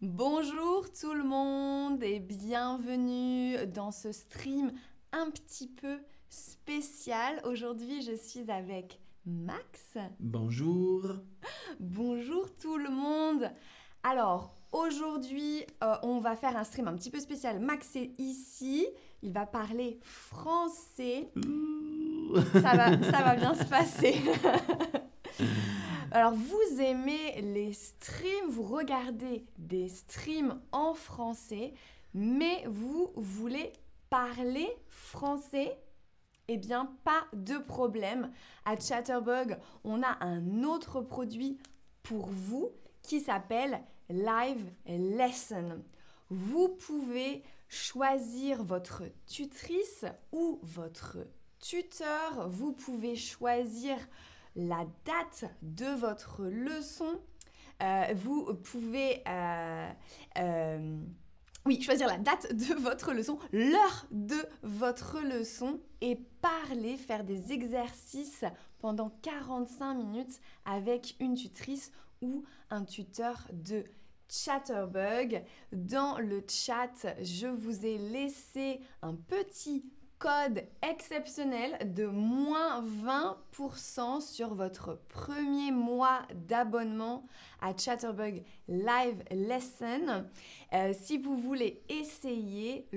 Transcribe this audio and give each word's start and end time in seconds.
Bonjour 0.00 0.86
tout 0.92 1.14
le 1.14 1.22
monde 1.22 2.02
et 2.02 2.18
bienvenue 2.18 3.64
dans 3.68 3.92
ce 3.92 4.10
stream 4.10 4.72
un 5.12 5.30
petit 5.30 5.68
peu 5.68 5.98
spécial. 6.28 7.40
Aujourd'hui, 7.44 8.02
je 8.02 8.14
suis 8.16 8.50
avec 8.50 9.00
Max. 9.24 9.96
Bonjour. 10.18 11.04
Bonjour 11.78 12.54
tout 12.56 12.76
le 12.76 12.90
monde. 12.90 13.50
Alors, 14.02 14.56
aujourd'hui, 14.72 15.64
euh, 15.82 15.94
on 16.02 16.18
va 16.18 16.34
faire 16.34 16.56
un 16.56 16.64
stream 16.64 16.88
un 16.88 16.96
petit 16.96 17.10
peu 17.10 17.20
spécial. 17.20 17.60
Max 17.60 17.94
est 17.94 18.10
ici. 18.18 18.86
Il 19.22 19.32
va 19.32 19.46
parler 19.46 20.00
français. 20.02 21.30
Ça 22.52 22.76
va, 22.76 23.02
ça 23.02 23.22
va 23.22 23.36
bien 23.36 23.54
se 23.54 23.64
passer. 23.64 24.16
Alors, 26.16 26.34
vous 26.34 26.80
aimez 26.80 27.40
les 27.40 27.72
streams, 27.72 28.48
vous 28.48 28.62
regardez 28.62 29.44
des 29.58 29.88
streams 29.88 30.60
en 30.70 30.94
français, 30.94 31.74
mais 32.14 32.62
vous 32.68 33.10
voulez 33.16 33.72
parler 34.10 34.68
français? 34.86 35.76
Eh 36.46 36.56
bien, 36.56 36.94
pas 37.02 37.24
de 37.32 37.58
problème. 37.58 38.30
À 38.64 38.78
Chatterbug, 38.78 39.58
on 39.82 40.04
a 40.04 40.24
un 40.24 40.62
autre 40.62 41.00
produit 41.00 41.58
pour 42.04 42.28
vous 42.28 42.70
qui 43.02 43.18
s'appelle 43.18 43.82
Live 44.08 44.70
Lesson. 44.86 45.82
Vous 46.30 46.68
pouvez 46.68 47.42
choisir 47.68 48.62
votre 48.62 49.02
tutrice 49.26 50.04
ou 50.30 50.60
votre 50.62 51.18
tuteur. 51.58 52.48
Vous 52.48 52.72
pouvez 52.72 53.16
choisir 53.16 53.96
la 54.56 54.86
date 55.04 55.50
de 55.62 55.86
votre 55.86 56.44
leçon. 56.44 57.20
Euh, 57.82 58.14
vous 58.14 58.54
pouvez 58.54 59.22
euh, 59.26 59.90
euh, 60.38 60.98
choisir 61.80 62.06
la 62.06 62.18
date 62.18 62.54
de 62.54 62.74
votre 62.80 63.12
leçon, 63.12 63.38
l'heure 63.52 64.06
de 64.10 64.36
votre 64.62 65.20
leçon 65.20 65.80
et 66.00 66.16
parler, 66.40 66.96
faire 66.96 67.24
des 67.24 67.52
exercices 67.52 68.44
pendant 68.78 69.10
45 69.22 69.94
minutes 69.94 70.40
avec 70.64 71.16
une 71.18 71.34
tutrice 71.34 71.90
ou 72.22 72.44
un 72.70 72.84
tuteur 72.84 73.46
de 73.52 73.84
Chatterbug. 74.28 75.42
Dans 75.72 76.18
le 76.18 76.44
chat, 76.48 77.06
je 77.22 77.46
vous 77.46 77.84
ai 77.84 77.98
laissé 77.98 78.80
un 79.02 79.14
petit 79.14 79.84
code 80.24 80.64
exceptionnel 80.80 81.92
de 81.94 82.06
moins 82.06 82.82
20% 82.82 84.22
sur 84.22 84.54
votre 84.54 84.98
premier 85.10 85.70
mois 85.70 86.22
d'abonnement 86.48 87.26
à 87.60 87.76
Chatterbug 87.76 88.42
Live 88.66 89.22
Lesson. 89.30 90.24
Euh, 90.72 90.94
si 90.98 91.18
vous 91.18 91.36
voulez 91.36 91.82
essayer, 91.90 92.88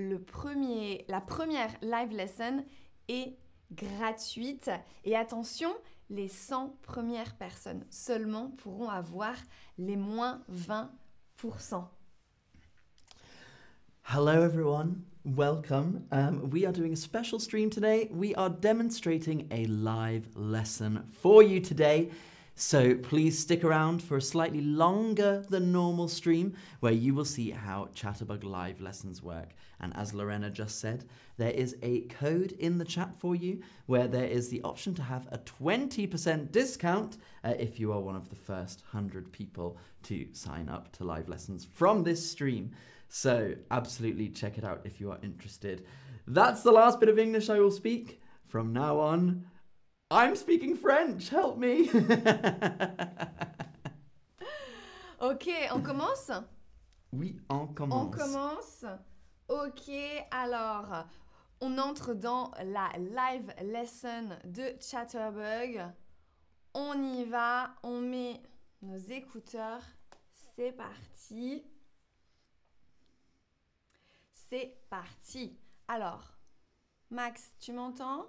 la 1.10 1.20
première 1.20 1.72
live 1.82 2.12
lesson 2.16 2.64
est 3.10 3.36
gratuite. 3.74 4.72
Et 5.04 5.18
attention, 5.18 5.76
les 6.10 6.30
100 6.30 6.78
premières 6.82 7.36
personnes 7.36 7.84
seulement 7.90 8.52
pourront 8.52 8.90
avoir 8.90 9.36
les 9.78 9.98
moins 9.98 10.44
20%. 10.50 11.84
Hello, 14.10 14.32
everyone. 14.32 15.04
Welcome. 15.36 16.06
Um, 16.14 16.50
we 16.52 16.66
are 16.66 16.72
doing 16.72 16.94
a 16.94 16.96
special 16.96 17.38
stream 17.38 17.70
today. 17.70 18.08
We 18.12 18.34
are 18.36 18.48
demonstrating 18.48 19.46
a 19.52 19.66
live 19.66 20.26
lesson 20.38 21.04
for 21.12 21.44
you 21.44 21.60
today. 21.60 22.12
So 22.56 22.96
please 22.96 23.38
stick 23.38 23.66
around 23.66 24.02
for 24.02 24.16
a 24.16 24.22
slightly 24.22 24.62
longer 24.62 25.44
than 25.50 25.74
normal 25.74 26.08
stream 26.08 26.56
where 26.80 26.94
you 26.94 27.14
will 27.14 27.26
see 27.26 27.52
how 27.52 27.90
Chatterbug 27.94 28.46
live 28.46 28.80
lessons 28.80 29.22
work. 29.22 29.50
And 29.82 29.94
as 29.98 30.14
Lorena 30.14 30.50
just 30.50 30.80
said, 30.80 31.04
there 31.36 31.52
is 31.52 31.76
a 31.84 32.02
code 32.04 32.54
in 32.54 32.78
the 32.78 32.86
chat 32.86 33.14
for 33.20 33.36
you 33.36 33.62
where 33.86 34.08
there 34.08 34.28
is 34.28 34.48
the 34.48 34.62
option 34.62 34.96
to 34.96 35.04
have 35.04 35.28
a 35.32 35.40
20% 35.40 36.54
discount 36.54 37.18
uh, 37.44 37.54
if 37.60 37.82
you 37.82 37.92
are 37.92 38.00
one 38.00 38.16
of 38.16 38.30
the 38.30 38.36
first 38.36 38.82
100 38.92 39.30
people 39.34 39.78
to 40.04 40.26
sign 40.32 40.70
up 40.70 40.92
to 40.94 41.04
live 41.04 41.28
lessons 41.28 41.68
from 41.74 42.02
this 42.04 42.28
stream. 42.28 42.72
So, 43.10 43.54
absolutely 43.72 44.30
check 44.30 44.58
it 44.58 44.64
out 44.64 44.82
if 44.84 45.00
you 45.00 45.12
are 45.12 45.20
interested. 45.24 45.86
That's 46.28 46.62
the 46.62 46.72
last 46.72 47.00
bit 47.00 47.10
of 47.10 47.18
English 47.18 47.50
I 47.50 47.60
will 47.60 47.72
speak. 47.72 48.22
From 48.48 48.74
now 48.74 49.00
on, 49.00 49.46
I'm 50.12 50.36
speaking 50.36 50.76
French. 50.76 51.30
Help 51.30 51.58
me. 51.58 51.90
ok, 55.20 55.48
on 55.72 55.82
commence? 55.82 56.32
Oui, 57.12 57.40
on 57.50 57.68
commence. 57.74 57.94
On 57.94 58.10
commence? 58.10 58.86
Ok, 59.50 59.90
alors, 60.32 61.06
on 61.62 61.78
entre 61.78 62.14
dans 62.14 62.52
la 62.64 62.90
live 62.98 63.54
lesson 63.62 64.38
de 64.46 64.76
Chatterbug. 64.80 65.82
On 66.74 67.02
y 67.04 67.24
va, 67.26 67.76
on 67.84 68.02
met 68.02 68.42
nos 68.82 68.98
écouteurs. 68.98 69.84
C'est 70.56 70.74
parti. 70.74 71.64
C'est 74.50 74.78
parti. 74.90 75.58
Alors, 75.88 76.38
Max, 77.10 77.54
tu 77.60 77.74
m'entends? 77.74 78.26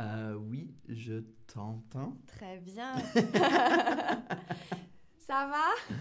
Euh, 0.00 0.34
Oui, 0.34 0.74
je 0.88 1.20
t'entends. 1.46 2.16
Très 2.26 2.58
bien. 2.58 2.94
ça 5.18 5.48
va? 5.48 5.96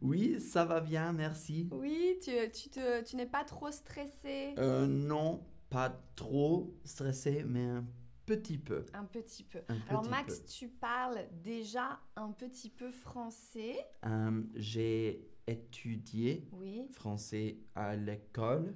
Oui, 0.00 0.40
ça 0.40 0.64
va 0.64 0.80
bien, 0.80 1.12
merci. 1.12 1.68
Oui, 1.72 2.18
tu, 2.22 2.30
tu, 2.52 2.68
te, 2.70 3.02
tu 3.02 3.16
n'es 3.16 3.26
pas 3.26 3.44
trop 3.44 3.70
stressé? 3.70 4.54
Euh, 4.58 4.86
Non, 4.86 5.44
pas 5.70 5.90
trop 6.14 6.74
stressé, 6.84 7.44
mais 7.44 7.64
un 7.64 7.84
petit 8.26 8.58
peu. 8.58 8.84
Un 8.94 9.04
petit 9.04 9.44
peu. 9.44 9.60
Alors 9.88 10.08
Max, 10.08 10.44
tu 10.44 10.68
parles 10.68 11.26
déjà 11.42 11.98
un 12.16 12.30
petit 12.32 12.70
peu 12.70 12.90
français 12.90 13.76
euh, 14.04 14.42
J'ai 14.54 15.30
étudié 15.46 16.48
oui. 16.52 16.86
français 16.92 17.58
à 17.74 17.96
l'école 17.96 18.74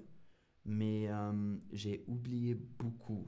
mais 0.65 1.09
euh, 1.09 1.57
j'ai 1.73 2.05
oublié 2.07 2.55
beaucoup. 2.55 3.27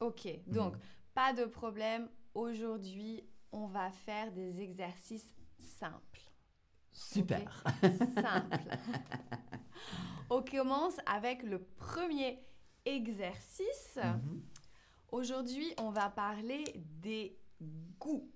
Ok, 0.00 0.28
donc 0.46 0.74
mhm. 0.74 0.80
pas 1.14 1.32
de 1.32 1.44
problème. 1.44 2.08
Aujourd'hui, 2.34 3.24
on 3.52 3.66
va 3.66 3.90
faire 3.90 4.32
des 4.32 4.60
exercices 4.60 5.34
simples. 5.58 6.20
Super. 6.92 7.64
Simple. 8.14 8.58
on 10.30 10.42
commence 10.42 10.96
avec 11.06 11.42
le 11.42 11.62
premier 11.62 12.38
exercice. 12.84 13.98
Mhm. 14.02 14.42
Aujourd'hui, 15.12 15.72
on 15.78 15.90
va 15.90 16.10
parler 16.10 16.64
des 16.76 17.38
goûts. 17.98 18.30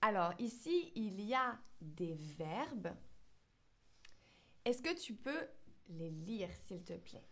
Alors 0.00 0.34
ici, 0.38 0.92
il 0.94 1.20
y 1.20 1.34
a 1.34 1.58
des 1.80 2.14
verbes. 2.14 2.94
Est-ce 4.64 4.82
que 4.82 4.94
tu 4.96 5.14
peux 5.14 5.48
les 5.88 6.10
lire, 6.10 6.48
s'il 6.66 6.82
te 6.82 6.96
plaît. 6.96 7.24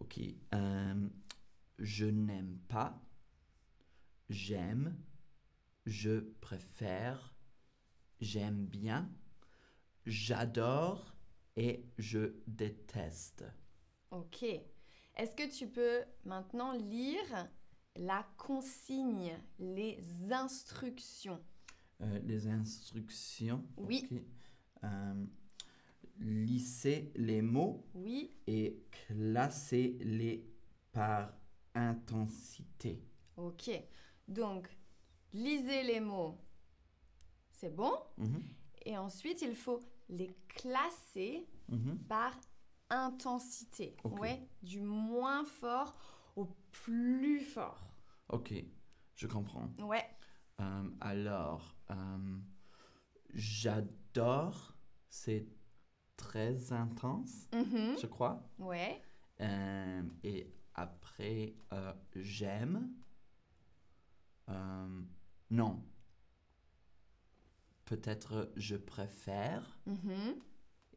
Ok. 0.00 0.20
Euh, 0.54 1.08
je 1.78 2.06
n'aime 2.06 2.58
pas, 2.68 3.00
j'aime, 4.28 4.96
je 5.86 6.20
préfère, 6.40 7.34
j'aime 8.20 8.66
bien, 8.66 9.10
j'adore 10.06 11.14
et 11.56 11.84
je 11.98 12.34
déteste. 12.46 13.44
Ok. 14.10 14.42
Est-ce 14.42 15.34
que 15.34 15.50
tu 15.50 15.68
peux 15.68 16.02
maintenant 16.24 16.72
lire 16.72 17.48
la 17.96 18.22
consigne, 18.36 19.36
les 19.58 20.00
instructions? 20.30 21.42
Euh, 22.00 22.18
Les 22.20 22.46
instructions? 22.46 23.64
Oui. 23.76 24.08
Euh, 24.84 25.26
lisser 26.20 27.12
les 27.16 27.42
mots 27.42 27.86
oui. 27.94 28.32
et 28.46 28.82
classer 28.90 29.98
les 30.00 30.44
par 30.92 31.32
intensité. 31.74 33.02
Ok. 33.36 33.70
Donc, 34.26 34.68
lisez 35.32 35.82
les 35.84 36.00
mots, 36.00 36.38
c'est 37.50 37.74
bon? 37.74 37.92
Mhm. 38.16 38.42
Et 38.84 38.96
ensuite, 38.96 39.42
il 39.42 39.54
faut 39.54 39.80
les 40.08 40.34
classer 40.48 41.46
mhm. 41.68 41.98
par 42.08 42.38
intensité. 42.90 43.96
Ouais, 44.04 44.48
du 44.62 44.80
moins 44.80 45.44
fort 45.44 45.94
au 46.36 46.46
plus 46.70 47.40
fort. 47.40 47.86
Ok, 48.28 48.52
je 49.14 49.26
comprends. 49.26 49.68
Ouais. 49.78 50.04
Euh, 50.60 50.90
alors, 51.00 51.76
euh, 51.90 52.38
j'adore, 53.34 54.76
c'est 55.08 55.46
très 56.18 56.72
intense, 56.72 57.48
mhm. 57.54 57.96
je 57.98 58.06
crois. 58.06 58.46
Ouais. 58.58 59.00
Euh, 59.40 60.02
et 60.22 60.52
après, 60.74 61.54
euh, 61.72 61.94
j'aime. 62.16 62.92
Euh, 64.50 65.00
non. 65.50 65.82
Peut-être 67.86 68.52
je 68.56 68.76
préfère. 68.76 69.78
Mhm. 69.86 70.34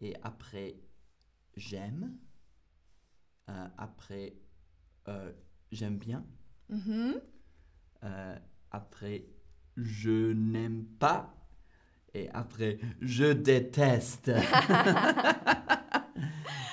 Et 0.02 0.16
après, 0.24 0.76
j'aime. 1.56 2.18
Après, 3.78 4.34
j'aime 5.74 5.98
bien. 5.98 6.26
Mhm. 6.70 7.22
Après, 8.72 9.26
je 9.76 10.32
n'aime 10.32 10.86
pas. 10.86 11.41
Et 12.13 12.30
après, 12.34 12.78
je 13.02 13.31
déteste. 13.31 14.31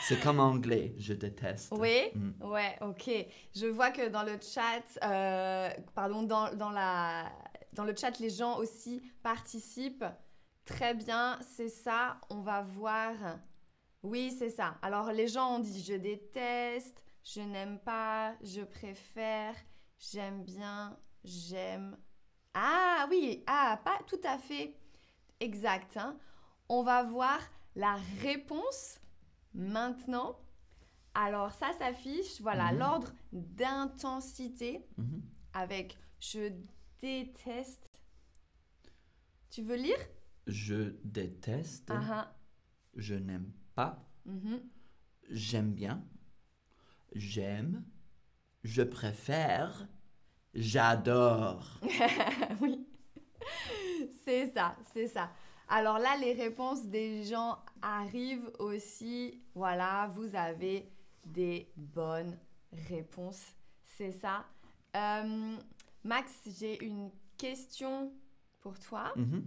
C'est 0.02 0.20
comme 0.20 0.40
anglais, 0.40 0.94
je 0.98 1.12
déteste. 1.12 1.68
Oui, 1.76 2.10
Mm. 2.14 2.42
ouais, 2.50 2.76
ok. 2.80 3.10
Je 3.54 3.66
vois 3.66 3.90
que 3.90 4.08
dans 4.08 4.22
le 4.22 4.38
chat, 4.40 4.82
euh, 5.04 5.68
pardon, 5.94 6.22
dans, 6.22 6.54
dans, 6.54 6.70
la, 6.70 7.30
dans 7.74 7.84
le 7.84 7.94
chat, 7.94 8.18
les 8.18 8.30
gens 8.30 8.56
aussi 8.58 9.02
participent. 9.22 10.06
Très 10.64 10.94
bien, 10.94 11.38
c'est 11.42 11.68
ça. 11.68 12.18
On 12.30 12.40
va 12.40 12.62
voir. 12.62 13.12
Oui, 14.02 14.34
c'est 14.38 14.50
ça. 14.50 14.76
Alors, 14.80 15.12
les 15.12 15.28
gens 15.28 15.56
ont 15.56 15.58
dit 15.60 15.82
je 15.82 15.94
déteste, 15.94 17.04
je 17.22 17.40
n'aime 17.42 17.78
pas, 17.78 18.34
je 18.42 18.62
préfère, 18.62 19.54
j'aime 19.98 20.42
bien, 20.44 20.96
j'aime. 21.24 21.96
Ah 22.54 23.06
oui, 23.10 23.44
ah, 23.46 23.78
pas 23.84 23.98
tout 24.06 24.20
à 24.24 24.38
fait 24.38 24.74
exact. 25.40 25.96
hein. 25.96 26.18
On 26.68 26.82
va 26.82 27.02
voir 27.02 27.40
la 27.76 27.96
réponse 28.22 29.00
maintenant. 29.54 30.38
Alors, 31.14 31.52
ça 31.52 31.72
s'affiche, 31.78 32.40
voilà, 32.40 32.72
Mhm. 32.72 32.78
l'ordre 32.78 33.12
d'intensité 33.32 34.86
Mhm. 34.96 35.22
avec 35.54 35.96
je 36.20 36.52
déteste. 37.00 38.02
Tu 39.50 39.62
veux 39.62 39.76
lire? 39.76 39.98
Je 40.46 40.94
déteste. 41.04 41.90
Ah 41.90 42.02
ah. 42.10 42.34
Je 42.94 43.14
n'aime 43.14 43.52
pas. 43.74 44.04
Mhm. 44.26 44.60
J'aime 45.30 45.72
bien. 45.72 46.04
J'aime. 47.14 47.84
Je 48.64 48.82
préfère. 48.82 49.86
J'adore. 50.54 51.80
oui, 52.60 52.86
c'est 54.28 54.48
ça, 54.48 54.76
c'est 54.92 55.06
ça. 55.08 55.30
Alors 55.68 55.98
là, 55.98 56.14
les 56.18 56.34
réponses 56.34 56.84
des 56.84 57.24
gens 57.24 57.58
arrivent 57.80 58.50
aussi. 58.58 59.40
Voilà, 59.54 60.06
vous 60.08 60.36
avez 60.36 60.92
des 61.24 61.72
bonnes 61.76 62.38
réponses. 62.90 63.54
C'est 63.96 64.12
ça. 64.12 64.44
Euh, 64.94 65.56
Max, 66.04 66.30
j'ai 66.58 66.84
une 66.84 67.10
question 67.38 68.12
pour 68.60 68.78
toi. 68.78 69.12
Mhm. 69.16 69.46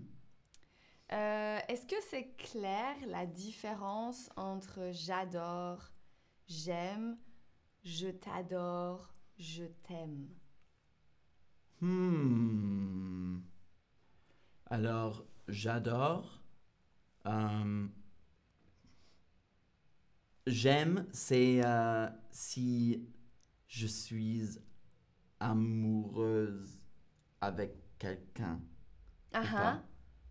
Euh, 1.14 1.60
Est-ce 1.68 1.86
que 1.86 2.02
c'est 2.10 2.36
clair 2.38 2.96
la 3.06 3.28
différence 3.28 4.32
entre 4.36 4.90
j'adore, 4.94 5.92
j'aime, 6.48 7.20
je 7.84 8.08
t'adore, 8.08 9.14
je 9.38 9.66
t'aime? 9.84 10.28
Hmm. 11.82 13.31
Alors, 14.72 15.26
j'adore. 15.50 16.42
Euh, 17.26 17.88
J'aime, 20.48 21.06
c'est 21.12 21.62
euh, 21.64 22.08
si 22.32 23.06
je 23.68 23.86
suis 23.86 24.58
amoureuse 25.42 26.80
avec 27.42 27.76
quelqu'un. 28.00 28.62
Ah 29.34 29.42
pas. 29.42 29.84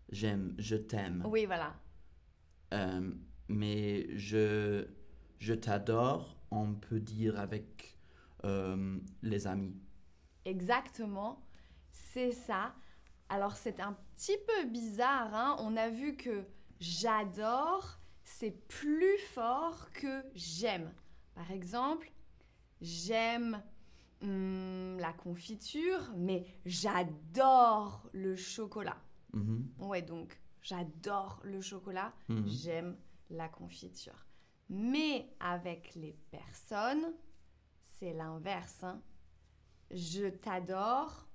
J'aime, 0.09 0.55
je 0.57 0.75
t'aime. 0.75 1.23
Oui, 1.25 1.45
voilà. 1.45 1.75
Euh, 2.73 3.11
mais 3.47 4.17
je, 4.17 4.87
je 5.39 5.53
t'adore, 5.53 6.35
on 6.49 6.73
peut 6.73 6.99
dire 6.99 7.39
avec 7.39 7.97
euh, 8.43 8.97
les 9.21 9.45
amis. 9.45 9.79
Exactement, 10.45 11.45
c'est 11.91 12.31
ça. 12.31 12.73
Alors 13.31 13.55
c'est 13.55 13.79
un 13.79 13.93
petit 14.15 14.37
peu 14.45 14.65
bizarre, 14.67 15.33
hein. 15.33 15.55
on 15.59 15.77
a 15.77 15.87
vu 15.89 16.17
que 16.17 16.43
j'adore, 16.81 17.97
c'est 18.25 18.51
plus 18.67 19.17
fort 19.33 19.89
que 19.93 20.23
j'aime. 20.35 20.91
Par 21.33 21.49
exemple, 21.51 22.11
j'aime 22.81 23.63
hum, 24.21 24.97
la 24.99 25.13
confiture, 25.13 26.11
mais 26.17 26.45
j'adore 26.65 28.09
le 28.11 28.35
chocolat. 28.35 28.97
Mhm, 29.33 29.69
Ouais, 29.79 30.01
donc 30.01 30.37
j'adore 30.61 31.39
le 31.43 31.61
chocolat, 31.61 32.13
mhm. 32.27 32.45
j'aime 32.47 32.97
la 33.29 33.47
confiture. 33.47 34.27
Mais 34.69 35.33
avec 35.39 35.95
les 35.95 36.17
personnes, 36.31 37.13
c'est 37.97 38.11
l'inverse. 38.13 38.83
hein. 38.83 39.01
Je 39.89 40.27
t'adore 40.27 41.27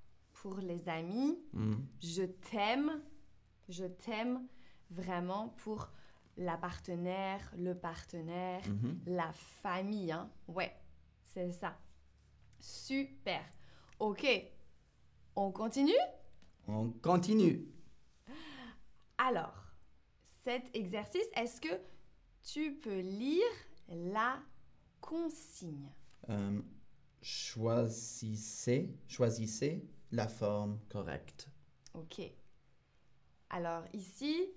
pour 0.42 0.58
les 0.58 0.88
amis, 0.88 1.38
Mhm. 1.52 1.86
je 2.02 2.22
t'aime, 2.24 3.02
je 3.68 3.84
t'aime 3.84 4.46
vraiment 4.90 5.48
pour 5.64 5.88
la 6.36 6.56
partenaire, 6.56 7.52
le 7.56 7.74
partenaire, 7.74 8.62
Mhm. 8.68 9.00
la 9.06 9.32
famille. 9.32 10.12
hein. 10.12 10.30
Ouais, 10.48 10.72
c'est 11.24 11.52
ça. 11.52 11.78
Super. 12.60 13.42
Ok, 13.98 14.26
on 15.34 15.50
continue? 15.52 15.92
On 16.68 16.90
continue. 16.90 17.66
Alors, 19.18 19.54
cet 20.44 20.74
exercice, 20.74 21.26
est-ce 21.34 21.60
que 21.60 21.80
tu 22.42 22.74
peux 22.74 23.00
lire 23.00 23.44
la 23.88 24.38
consigne? 25.00 25.88
Euh, 26.28 26.60
choisissez, 27.22 28.94
choisissez 29.08 29.88
la 30.12 30.28
forme 30.28 30.78
correcte. 30.88 31.50
Ok. 31.94 32.20
Alors 33.50 33.84
ici, 33.92 34.48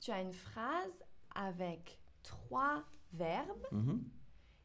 tu 0.00 0.10
as 0.10 0.20
une 0.20 0.32
phrase 0.32 1.04
avec 1.34 1.98
trois 2.22 2.84
verbes. 3.12 3.66
Mhm. 3.72 4.04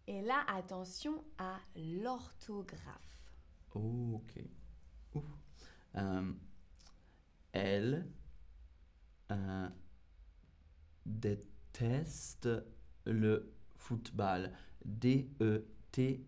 Et 0.08 0.22
là, 0.22 0.44
attention 0.48 1.24
à 1.38 1.60
l'orthographe. 1.76 3.22
Ok. 3.74 4.40
Euh, 5.96 6.34
elle 7.52 8.10
euh, 9.30 9.70
déteste 11.06 12.48
le 13.06 13.54
football. 13.76 14.52
E 14.84 14.88
D-E-T-E-S-T-E. 15.94 16.24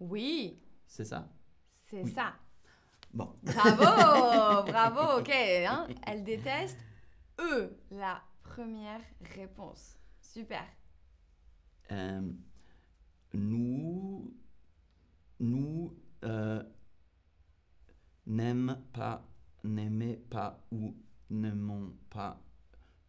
Oui, 0.00 0.58
C'est 0.92 1.06
ça? 1.06 1.26
c'est 1.88 2.02
Oui. 2.02 2.10
ça. 2.12 2.34
Bon. 3.14 3.34
Bravo, 3.42 4.62
bravo, 4.70 5.20
ok. 5.20 5.30
hein? 5.30 5.88
Elle 6.06 6.22
déteste 6.22 6.76
E, 7.40 7.70
la 7.90 8.22
première 8.42 9.00
réponse. 9.34 9.96
Super. 10.20 10.62
Euh, 11.92 12.30
nous 13.32 14.34
nous 15.40 15.96
euh, 16.24 16.62
n'aime 18.26 18.78
pas 18.92 19.26
n'aimez 19.64 20.16
pas 20.28 20.62
ou 20.70 20.94
n'aimons 21.30 21.94
pas 22.10 22.38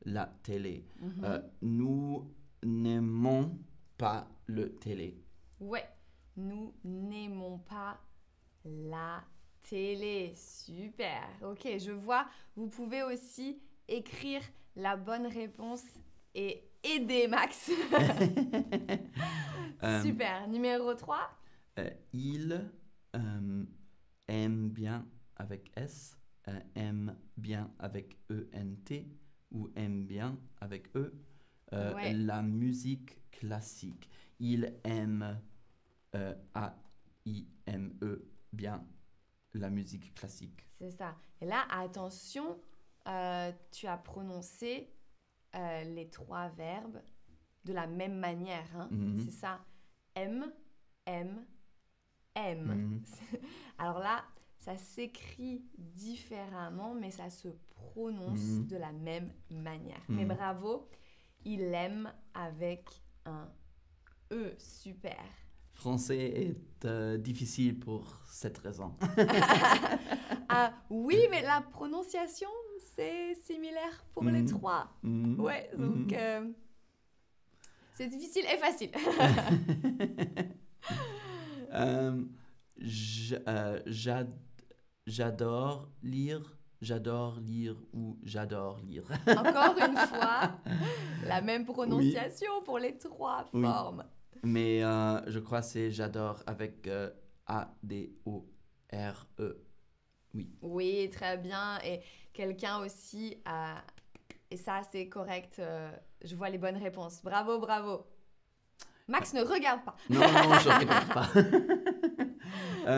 la 0.05 0.27
télé. 0.41 0.87
Mhm. 1.01 1.25
Euh, 1.25 1.41
nous 1.61 2.33
n'aimons 2.63 3.59
pas 3.97 4.25
le 4.47 4.73
télé. 4.75 5.21
Ouais, 5.59 5.85
nous 6.37 6.73
n'aimons 6.83 7.59
pas 7.59 7.99
la 8.65 9.23
télé. 9.61 10.33
Super. 10.35 11.27
Ok, 11.41 11.67
je 11.77 11.91
vois. 11.91 12.27
Vous 12.55 12.67
pouvez 12.67 13.03
aussi 13.03 13.59
écrire 13.87 14.41
la 14.75 14.95
bonne 14.95 15.27
réponse 15.27 15.83
et 16.33 16.63
aider 16.83 17.27
Max. 17.27 17.71
Euh, 19.81 20.01
Super. 20.01 20.47
Numéro 20.47 20.93
3. 20.93 21.17
Euh, 21.79 21.89
il 22.13 22.71
euh, 23.17 23.65
aime 24.29 24.69
bien 24.69 25.05
avec 25.35 25.71
S, 25.75 26.17
euh, 26.47 26.57
aime 26.75 27.17
bien 27.35 27.69
avec 27.79 28.17
E-N-T 28.31 29.05
ou 29.51 29.69
aime 29.75 30.05
bien 30.05 30.37
avec 30.61 30.95
E 30.95 31.13
Ouais. 31.73 32.13
la 32.13 32.41
musique 32.43 33.29
classique. 33.31 34.07
Il 34.39 34.73
aime 34.85 35.37
euh, 36.15 36.33
A-I-M-E 36.53 38.29
bien 38.51 38.85
la 39.53 39.69
musique 39.69 40.13
classique. 40.15 40.67
C'est 40.79 40.91
ça. 40.91 41.15
Et 41.41 41.45
là, 41.45 41.65
attention, 41.69 42.59
euh, 43.07 43.51
tu 43.71 43.87
as 43.87 43.97
prononcé 43.97 44.91
euh, 45.55 45.83
les 45.83 46.09
trois 46.09 46.49
verbes 46.49 47.01
de 47.65 47.73
la 47.73 47.87
même 47.87 48.17
manière. 48.19 48.67
hein. 48.75 48.87
Mhm. 48.91 49.19
C'est 49.19 49.31
ça. 49.31 49.63
M, 50.15 50.51
M, 51.05 51.45
M. 52.35 52.65
Mhm. 52.65 53.03
Alors 53.77 53.99
là, 53.99 54.23
ça 54.59 54.77
s'écrit 54.77 55.63
différemment, 55.77 56.93
mais 56.95 57.11
ça 57.11 57.29
se 57.29 57.49
prononce 57.69 58.39
Mhm. 58.39 58.67
de 58.67 58.77
la 58.77 58.91
même 58.91 59.31
manière. 59.49 60.01
Mais 60.09 60.25
bravo, 60.25 60.89
il 61.45 61.61
aime 61.73 62.11
avec 62.33 62.87
un 63.25 63.49
E. 64.31 64.55
Super. 64.57 65.21
Français 65.73 66.17
est 66.19 66.85
euh, 66.85 67.17
difficile 67.17 67.79
pour 67.79 68.19
cette 68.29 68.57
raison. 68.59 68.93
Ah 70.55 70.71
oui, 70.91 71.17
mais 71.31 71.41
la 71.41 71.61
prononciation, 71.61 72.49
c'est 72.95 73.33
similaire 73.43 74.05
pour 74.13 74.23
les 74.25 74.41
Mhm. 74.43 74.47
trois. 74.49 74.87
Mhm. 75.01 75.39
Ouais, 75.39 75.67
donc 75.75 76.11
Mhm. 76.11 76.13
euh, 76.13 76.51
c'est 77.93 78.07
difficile 78.07 78.43
et 78.53 78.57
facile. 78.57 78.91
Euh, 81.73 82.23
j'adore 85.07 85.89
lire, 86.03 86.57
j'adore 86.81 87.39
lire 87.39 87.75
ou 87.93 88.17
j'adore 88.23 88.79
lire. 88.81 89.05
Encore 89.27 89.75
une 89.79 89.97
fois, 89.97 90.51
la 91.25 91.41
même 91.41 91.65
prononciation 91.65 92.61
pour 92.63 92.77
les 92.77 92.95
trois 92.97 93.45
Oui. 93.53 93.63
formes. 93.63 94.03
Mais 94.43 94.83
euh, 94.83 95.21
je 95.29 95.39
crois 95.39 95.61
que 95.61 95.67
c'est 95.67 95.89
j'adore 95.89 96.43
avec 96.45 96.85
euh, 96.87 97.09
A-D-O-R-E. 97.47 98.43
Oui, 100.61 101.09
très 101.09 101.37
bien. 101.37 101.79
Et 101.85 102.01
quelqu'un 102.33 102.79
aussi 102.79 103.37
a... 103.45 103.81
Et 104.51 104.57
ça, 104.57 104.81
c'est 104.91 105.07
correct. 105.07 105.59
euh, 105.59 105.89
je 106.23 106.35
vois 106.35 106.49
les 106.49 106.57
bonnes 106.57 106.75
réponses. 106.77 107.21
Bravo, 107.23 107.59
bravo. 107.59 108.05
Max 109.07 109.33
ne 109.33 109.41
regarde 109.41 109.85
pas. 109.85 109.95
Non, 110.09 110.19
non, 110.19 110.59
je 110.59 110.69
ne 110.69 110.79
regarde 110.79 111.13
pas. 111.13 111.29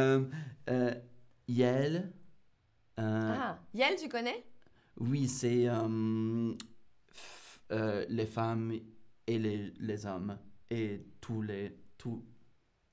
euh, 0.69 0.93
Yel. 1.47 2.11
Ah, 2.97 3.59
Yel, 3.73 3.95
tu 3.97 4.09
connais? 4.09 4.43
Oui, 4.97 5.27
c'est 5.27 5.67
les 8.09 8.25
femmes 8.25 8.73
et 9.27 9.37
les, 9.37 9.73
les 9.79 10.05
hommes 10.05 10.37
et 10.69 11.05
tous 11.21 11.41
les 11.41 11.77
tous, 11.97 12.23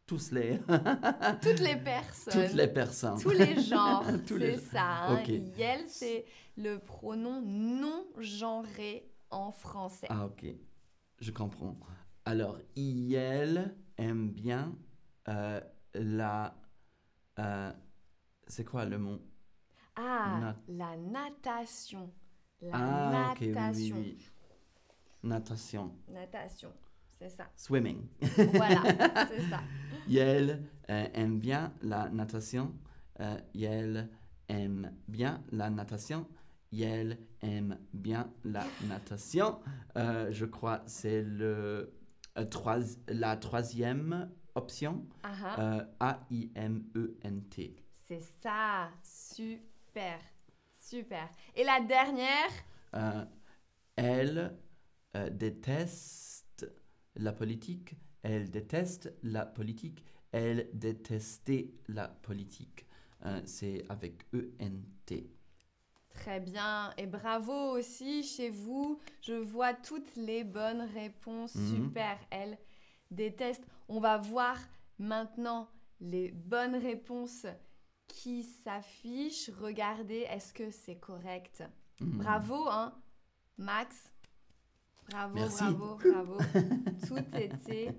tous 0.07 0.31
les 0.33 0.59
Toutes 1.43 1.61
les 1.61 1.76
personnes. 1.76 2.33
toutes 2.47 2.55
les 2.55 2.69
personnes. 2.69 3.21
Tous 3.21 3.31
les 3.31 3.61
genres, 3.62 4.05
Tous 4.26 4.38
c'est 4.38 4.47
les- 4.52 4.59
ça. 4.59 5.07
hein. 5.07 5.23
Yel, 5.25 5.87
c'est 5.88 6.25
le 6.57 6.79
pronom 6.79 7.41
non 7.43 8.07
genré 8.19 9.11
en 9.31 9.50
français. 9.52 10.07
Ah 10.11 10.26
ok, 10.26 10.45
je 11.21 11.31
comprends. 11.31 11.79
Alors 12.25 12.59
Yel 12.76 13.75
aime 13.97 14.31
bien 14.31 14.76
euh, 15.29 15.61
la 15.95 16.55
euh, 17.38 17.73
c'est 18.47 18.64
quoi 18.64 18.85
le 18.85 18.99
mot? 18.99 19.19
Ah, 19.97 20.38
Nat- 20.41 20.57
la 20.69 20.97
natation. 20.97 22.12
La 22.61 22.71
Ah 22.75 23.33
ok 23.33 23.38
oui, 23.41 23.47
oui, 23.49 23.55
natation. 23.55 23.97
oui. 23.99 24.29
Natation, 25.25 25.93
Natation, 26.09 26.73
c'est 27.23 27.37
ça. 27.37 27.47
swimming. 27.57 28.07
Voilà, 28.55 28.83
c'est 29.31 29.43
ça. 29.49 29.61
Yel 30.09 30.62
euh, 30.91 31.07
aime 31.14 31.38
bien 31.38 31.73
la 31.83 32.09
natation. 32.09 32.75
Euh, 33.21 33.37
aime 34.49 34.93
bien 35.09 35.43
la 35.52 35.71
natation. 35.71 36.26
Yel 36.73 37.19
aime 37.43 37.79
bien 37.93 38.33
la 38.45 38.64
natation. 38.88 39.61
Euh, 39.97 40.33
je 40.33 40.45
crois 40.47 40.83
c'est 40.87 41.23
le 41.23 41.93
euh, 42.38 42.45
trois- 42.47 42.79
la 43.09 43.37
troisième 43.37 44.31
option. 44.55 45.07
Ah, 45.23 45.33
ah. 45.45 45.61
Euh, 45.61 45.85
A-I-M-E-N-T. 46.00 47.76
C'est 48.07 48.23
ça, 48.43 48.91
super, 49.02 50.19
super. 50.79 51.29
Et 51.55 51.64
la 51.64 51.81
dernière, 51.81 52.50
elle 53.97 54.57
déteste 55.31 56.31
la 57.16 57.33
politique. 57.33 57.95
Elle 58.23 58.50
déteste 58.50 59.12
la 59.23 59.45
politique. 59.47 60.04
Elle 60.33 60.69
détestait 60.73 61.75
la 61.88 62.09
politique. 62.09 62.87
Euh, 63.25 63.40
c'est 63.45 63.85
avec 63.88 64.25
E-N-T. 64.35 65.31
très 66.14 66.40
bien. 66.40 66.92
Et 66.99 67.07
bravo 67.07 67.52
aussi 67.78 68.23
chez 68.23 68.50
vous. 68.50 68.99
Je 69.23 69.35
vois 69.35 69.75
toutes 69.75 70.14
les 70.16 70.45
bonnes 70.45 70.83
réponses. 70.95 71.54
Mhm. 71.54 71.66
Super, 71.87 72.19
elle 72.31 72.59
déteste. 73.11 73.64
On 73.88 73.99
va 74.00 74.19
voir 74.19 74.57
maintenant 74.99 75.69
les 76.00 76.31
bonnes 76.33 76.76
réponses 76.76 77.47
qui 78.09 78.42
s'affichent. 78.45 79.50
Regardez, 79.59 80.26
est-ce 80.31 80.52
que 80.52 80.71
c'est 80.71 80.97
correct? 80.99 81.62
Mhm. 82.00 82.19
Bravo, 82.19 82.69
hein, 82.69 82.92
Max. 83.57 84.12
Bravo, 85.12 85.35
Merci. 85.35 85.62
bravo, 85.64 85.97
bravo. 85.97 86.38
Tout 87.07 87.37
était 87.38 87.95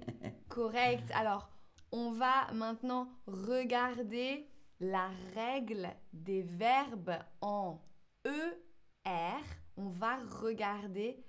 correct. 0.50 1.10
Alors, 1.14 1.48
on 1.92 2.12
va 2.12 2.52
maintenant 2.54 3.08
regarder 3.28 4.48
la 4.80 5.10
règle 5.36 5.90
des 6.12 6.42
verbes 6.42 7.14
en 7.42 7.80
ER. 8.26 9.38
On 9.78 9.90
va 9.90 10.18
regarder 10.42 11.24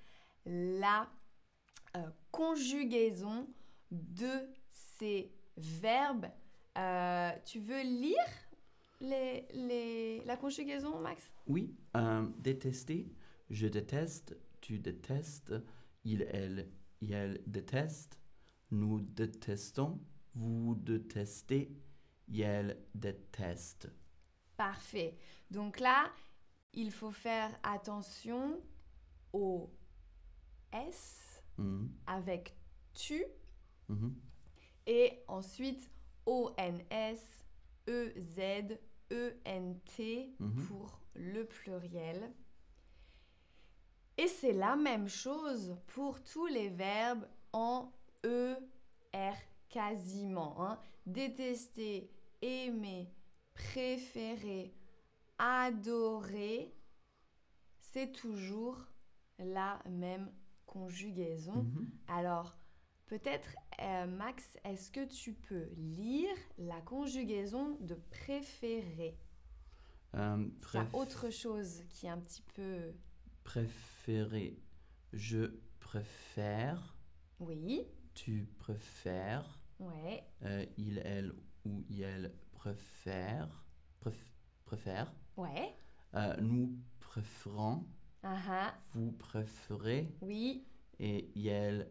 la 0.46 1.06
euh, 1.96 2.00
conjugaison 2.30 3.46
de 3.90 4.48
ces 4.70 5.30
verbes. 5.58 6.26
Euh, 6.78 7.30
tu 7.44 7.60
veux 7.60 7.82
lire 7.82 8.16
les, 9.00 9.46
les- 9.52 10.22
la 10.24 10.36
conjugaison, 10.38 10.98
Max? 10.98 11.30
Oui, 11.46 11.74
euh, 11.96 12.26
détester. 12.38 13.12
Je 13.50 13.66
déteste. 13.66 14.34
Tu 14.64 14.78
détestes. 14.78 15.52
Il, 16.04 16.22
elle, 16.22 16.70
elle 17.02 17.42
déteste. 17.46 18.18
Nous 18.70 18.98
détestons. 19.02 20.00
Vous 20.34 20.74
détestez. 20.74 21.70
Elle 22.34 22.82
déteste. 22.94 23.90
Parfait. 24.56 25.18
Donc 25.50 25.80
là, 25.80 26.10
il 26.72 26.90
faut 26.90 27.10
faire 27.12 27.50
attention 27.62 28.58
au 29.34 29.70
S 30.72 31.42
Mhm, 31.58 31.88
avec 32.06 32.56
tu 32.94 33.22
mhm. 33.88 34.16
et 34.86 35.22
ensuite 35.28 35.88
ONS, 36.26 37.20
EZ, 37.86 38.78
ENT 39.12 40.34
Mhm. 40.40 40.66
pour 40.66 41.00
le 41.14 41.44
pluriel. 41.44 42.32
Et 44.16 44.28
c'est 44.28 44.52
la 44.52 44.76
même 44.76 45.08
chose 45.08 45.76
pour 45.88 46.22
tous 46.22 46.46
les 46.46 46.68
verbes 46.68 47.26
en 47.52 47.90
ER 48.24 49.32
quasiment. 49.68 50.54
hein. 50.64 50.78
Détester, 51.06 52.10
aimer, 52.40 53.12
préférer, 53.54 54.72
adorer, 55.38 56.72
c'est 57.80 58.12
toujours 58.12 58.78
la 59.38 59.80
même 59.90 60.30
conjugaison. 60.66 61.64
Mhm. 61.64 61.90
Alors, 62.08 62.56
peut-être, 63.06 63.50
euh, 63.80 64.06
Max, 64.06 64.56
est-ce 64.64 64.90
que 64.90 65.04
tu 65.04 65.32
peux 65.34 65.68
lire 65.76 66.34
la 66.58 66.80
conjugaison 66.82 67.76
de 67.80 67.94
préférer? 68.10 69.18
Euh, 70.14 70.36
Il 70.72 70.76
y 70.76 70.78
a 70.78 70.84
préf- 70.84 70.94
autre 70.94 71.30
chose 71.30 71.82
qui 71.90 72.06
est 72.06 72.10
un 72.10 72.18
petit 72.20 72.42
peu... 72.54 72.92
préférer. 73.44 74.58
Je 75.12 75.54
préfère. 75.78 76.96
Oui, 77.40 77.86
Tu 78.14 78.48
préfères. 78.58 79.58
ouais, 79.80 80.24
Euh, 80.42 80.64
il, 80.76 80.98
elle 81.04 81.34
ou 81.64 81.84
elle 82.00 82.32
préfère. 82.52 83.64
préf- 84.00 84.32
préfère. 84.64 85.12
ouais. 85.36 85.74
Euh, 86.14 86.36
nous 86.40 86.78
préférons. 87.00 87.84
Ah 88.22 88.36
ah, 88.48 88.74
Vous 88.94 89.12
préférez. 89.12 90.16
oui, 90.22 90.64
Et 91.00 91.30
elle 91.46 91.90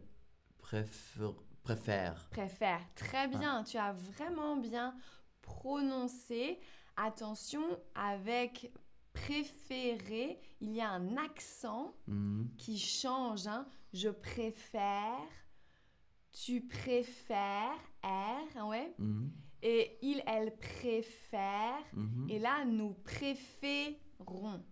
préfère. 0.58 1.32
préfère. 1.62 2.28
préfère. 2.30 2.80
Très 2.94 3.28
bien, 3.28 3.62
tu 3.64 3.76
as 3.76 3.92
vraiment 3.92 4.56
bien 4.56 4.94
prononcé. 5.42 6.58
Attention, 6.96 7.62
avec 7.94 8.72
préférer, 9.14 10.38
il 10.60 10.72
y 10.72 10.80
a 10.80 10.90
un 10.90 11.16
accent 11.16 11.94
Mhm. 12.06 12.50
qui 12.58 12.78
change. 12.78 13.46
hein. 13.46 13.66
Je 13.92 14.08
préfère, 14.10 15.18
tu 16.32 16.60
préfères, 16.60 17.78
R, 18.02 18.66
ouais. 18.68 18.94
Mhm. 18.98 19.30
Et 19.62 19.98
il, 20.02 20.22
elle 20.26 20.54
préfère. 20.56 21.80
Mhm. 21.94 22.26
Et 22.28 22.38
là, 22.38 22.64
nous 22.66 22.92
préférons. 23.04 24.62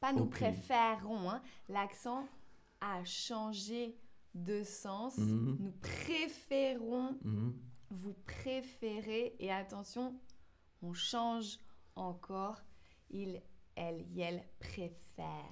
Pas 0.00 0.12
nous 0.12 0.26
préférons. 0.26 1.30
hein. 1.30 1.40
L'accent 1.68 2.28
a 2.80 3.02
changé 3.04 3.96
de 4.34 4.62
sens. 4.64 5.16
Nous 5.16 5.72
préférons, 5.80 7.16
vous 7.90 8.12
préférez. 8.26 9.34
Et 9.38 9.50
attention, 9.50 10.18
on 10.82 10.92
change 10.92 11.58
encore 11.96 12.60
il, 13.10 13.40
elle, 13.76 14.04
elle 14.18 14.42
préfère 14.58 15.50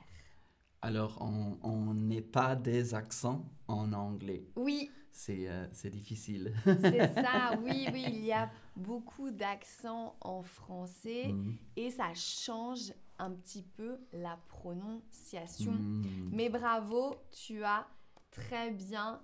Alors, 0.81 1.19
on 1.21 1.95
n'est 1.95 2.23
pas 2.23 2.57
des 2.57 2.95
accents 2.95 3.45
en 3.69 3.93
anglais. 3.93 4.45
Oui, 4.57 4.91
C'est 5.11 5.49
euh, 5.49 5.67
difficile. 5.91 6.52
c'est 6.64 7.14
ça, 7.14 7.57
oui, 7.62 7.87
oui, 7.93 8.05
il 8.09 8.25
y 8.25 8.33
a 8.33 8.50
beaucoup 8.76 9.31
d'accents 9.31 10.17
en 10.21 10.43
français 10.43 11.29
Mm. 11.33 11.57
et 11.76 11.91
ça 11.91 12.12
change 12.14 12.93
un 13.19 13.31
petit 13.31 13.62
peu 13.62 13.99
la 14.12 14.38
prononciation. 14.49 15.73
Mm. 15.73 16.31
Mais 16.33 16.49
bravo, 16.49 17.14
tu 17.31 17.62
as 17.62 17.87
très 18.31 18.71
bien 18.71 19.21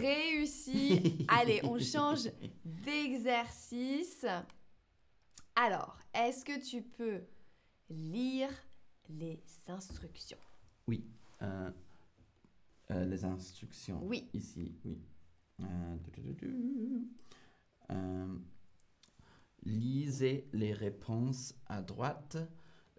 réussi. 0.00 1.26
Allez, 1.28 1.60
on 1.64 1.78
change 1.78 2.30
d'exercice. 2.64 4.24
Alors, 5.56 5.98
est-ce 6.14 6.44
que 6.44 6.58
tu 6.64 6.82
peux 6.82 7.22
lire 7.90 8.50
les 9.08 9.42
instructions 9.68 10.38
Oui. 10.86 11.04
euh, 11.42 11.70
euh, 12.90 13.04
les 13.06 13.24
instructions. 13.24 14.00
Oui. 14.04 14.28
Ici, 14.32 14.74
oui. 14.84 14.98
Euh, 15.60 15.96
du- 15.96 16.10
du- 16.10 16.34
du- 16.34 16.34
du. 16.34 17.08
Lisez 19.64 20.48
les 20.52 20.72
réponses 20.72 21.54
à 21.66 21.82
droite. 21.82 22.36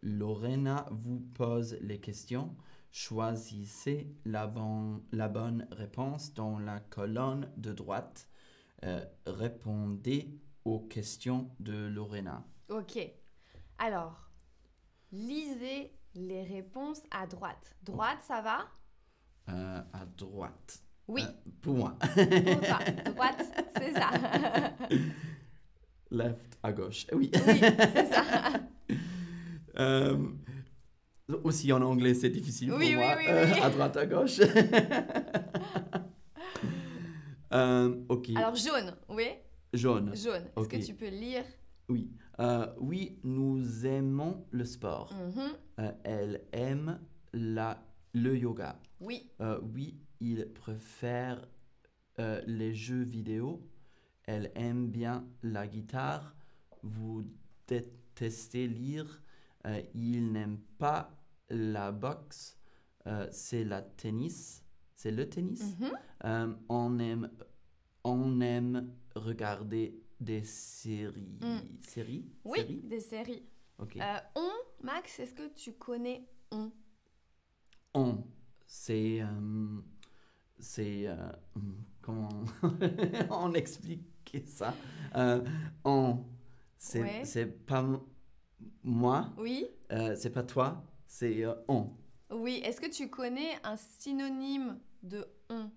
Lorena 0.02 0.86
vous 0.92 1.20
pose 1.20 1.78
les 1.82 2.00
questions. 2.00 2.56
Choisissez 2.92 4.14
la, 4.26 4.48
bon- 4.48 5.02
la 5.12 5.30
bonne 5.30 5.68
réponse 5.72 6.34
dans 6.34 6.60
la 6.60 6.80
colonne 6.80 7.52
de 7.58 7.72
droite. 7.72 8.28
Répondez 9.26 10.40
aux 10.66 10.80
questions 10.82 11.50
de 11.60 11.88
Lorena. 11.88 12.46
Ok. 12.70 13.00
Alors, 13.78 14.29
lisez 15.12 15.92
les 16.16 16.44
réponses 16.44 17.02
à 17.12 17.28
droite. 17.28 17.76
Droite, 17.84 18.20
ça 18.28 18.42
va? 18.42 18.68
Euh, 19.50 19.82
à 19.94 20.06
droite. 20.18 20.84
Oui, 21.08 21.24
Euh, 21.24 21.50
pour 21.62 21.76
moi. 21.76 21.98
pour 22.00 22.62
toi. 22.62 22.80
Droite, 23.06 23.46
c'est 23.78 23.94
ça. 23.94 24.10
Left 26.12 26.58
à 26.64 26.72
gauche. 26.74 27.08
Oui. 27.14 27.32
Oui, 27.34 27.60
c'est 27.60 28.06
ça. 28.14 28.24
Euh, 29.78 30.18
aussi 31.44 31.72
en 31.72 31.82
anglais, 31.82 32.14
c'est 32.14 32.30
difficile 32.30 32.74
Oui, 32.74 32.94
pour 32.94 33.02
oui, 33.02 33.06
moi. 33.06 33.16
oui, 33.18 33.26
oui. 33.54 33.60
à 33.62 33.70
droite, 33.70 33.96
à 33.96 34.06
gauche. 34.06 34.42
Euh, 37.54 37.96
ok. 38.10 38.30
Alors, 38.36 38.56
jaune, 38.56 38.96
oui 39.10 39.28
Jaune. 39.74 40.14
Jaune. 40.16 40.46
Est-ce 40.58 40.68
que 40.68 40.86
tu 40.86 40.94
peux 40.96 41.08
lire? 41.08 41.44
Oui. 41.88 42.12
Euh, 42.40 42.68
oui, 42.80 43.20
nous 43.24 43.86
aimons 43.86 44.46
le 44.52 44.66
sport. 44.66 45.14
Mhm. 45.14 45.42
Euh, 45.80 45.92
elle 46.04 46.42
aime 46.54 47.00
la, 47.34 47.84
le 48.14 48.38
yoga. 48.38 48.80
Oui, 49.02 49.30
Euh, 49.42 49.60
oui, 49.76 49.98
il 50.20 50.48
préfère 50.54 51.48
les 52.48 52.74
jeux 52.74 53.04
vidéo. 53.04 53.66
Elle 54.26 54.52
aime 54.56 54.90
bien 54.90 55.26
la 55.42 55.68
guitare. 55.68 56.36
Vous 56.84 57.24
détestez 57.66 58.68
lire. 58.68 59.22
Il 59.94 60.34
n'aime 60.34 60.58
pas 60.78 61.16
la 61.50 61.94
boxe. 61.94 62.58
C'est 63.32 63.64
la 63.64 63.82
tennis. 63.82 64.66
C'est 64.96 65.12
le 65.12 65.30
tennis. 65.30 65.64
Mhm. 65.80 65.92
Euh, 66.26 66.54
on 66.68 67.00
aime, 67.00 67.30
on 68.04 68.42
aime 68.42 68.92
regarder 69.16 69.98
des 70.20 70.44
séries. 70.44 71.40
Mm. 71.42 71.60
Séries? 71.88 72.26
oui, 72.46 72.60
Séries? 72.60 72.82
des 72.84 73.00
séries. 73.00 73.44
Ok. 73.80 73.98
Euh, 73.98 74.18
on, 74.36 74.52
Max, 74.84 75.20
est-ce 75.20 75.34
que 75.34 75.48
tu 75.54 75.74
connais 75.74 76.28
on? 76.52 76.72
On, 77.94 78.24
c'est. 78.68 79.22
euh, 79.22 79.82
c'est. 80.60 81.08
euh, 81.08 81.16
comment 82.02 82.30
on 83.30 83.54
explique 83.54 84.04
ça? 84.46 84.74
On, 85.84 86.24
c'est 86.78 87.02
Ouais. 87.02 87.46
pas 87.66 87.86
moi, 88.84 89.30
Oui 89.38 89.68
c'est 90.16 90.32
pas 90.32 90.44
toi, 90.44 90.84
c'est 91.08 91.46
on. 91.68 91.88
Oui, 92.32 92.62
est-ce 92.64 92.80
que 92.80 92.90
tu 92.90 93.10
connais 93.10 93.58
un 93.64 93.76
synonyme 93.76 94.80
de 95.02 95.26
on? 95.50 95.72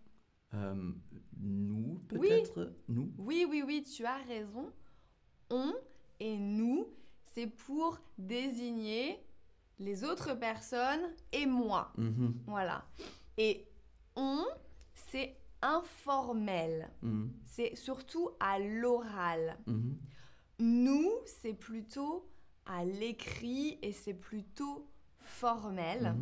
Nous, 1.42 1.98
Oui. 2.12 2.28
peut-être 2.28 2.72
Nous 2.88 3.10
Oui, 3.18 3.46
oui, 3.48 3.62
oui, 3.66 3.82
tu 3.82 4.04
as 4.06 4.18
raison. 4.18 4.70
On 5.50 5.74
et 6.20 6.36
nous, 6.38 6.86
c'est 7.34 7.48
pour 7.48 7.98
désigner 8.16 9.18
les 9.80 10.04
autres 10.04 10.34
personnes 10.34 11.02
et 11.32 11.44
moi. 11.46 11.92
Mhm, 11.98 12.34
Voilà. 12.46 12.84
Et 13.36 13.66
on, 14.14 14.44
c'est 14.94 15.36
informel. 15.62 16.90
mhm, 17.02 17.32
C'est 17.44 17.74
surtout 17.76 18.30
à 18.38 18.58
l'oral. 18.58 19.58
mhm. 19.66 19.96
Nous, 20.60 21.10
c'est 21.26 21.54
plutôt 21.54 22.28
à 22.66 22.84
l'écrit 22.84 23.78
et 23.82 23.90
c'est 23.92 24.14
plutôt 24.14 24.86
formel. 25.18 26.14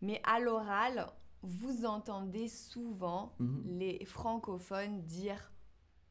Mais 0.00 0.22
à 0.24 0.40
l'oral, 0.40 1.06
vous 1.42 1.84
entendez 1.84 2.48
souvent 2.48 3.34
mhm, 3.38 3.78
les 3.78 4.04
francophones 4.04 5.02
dire 5.02 5.52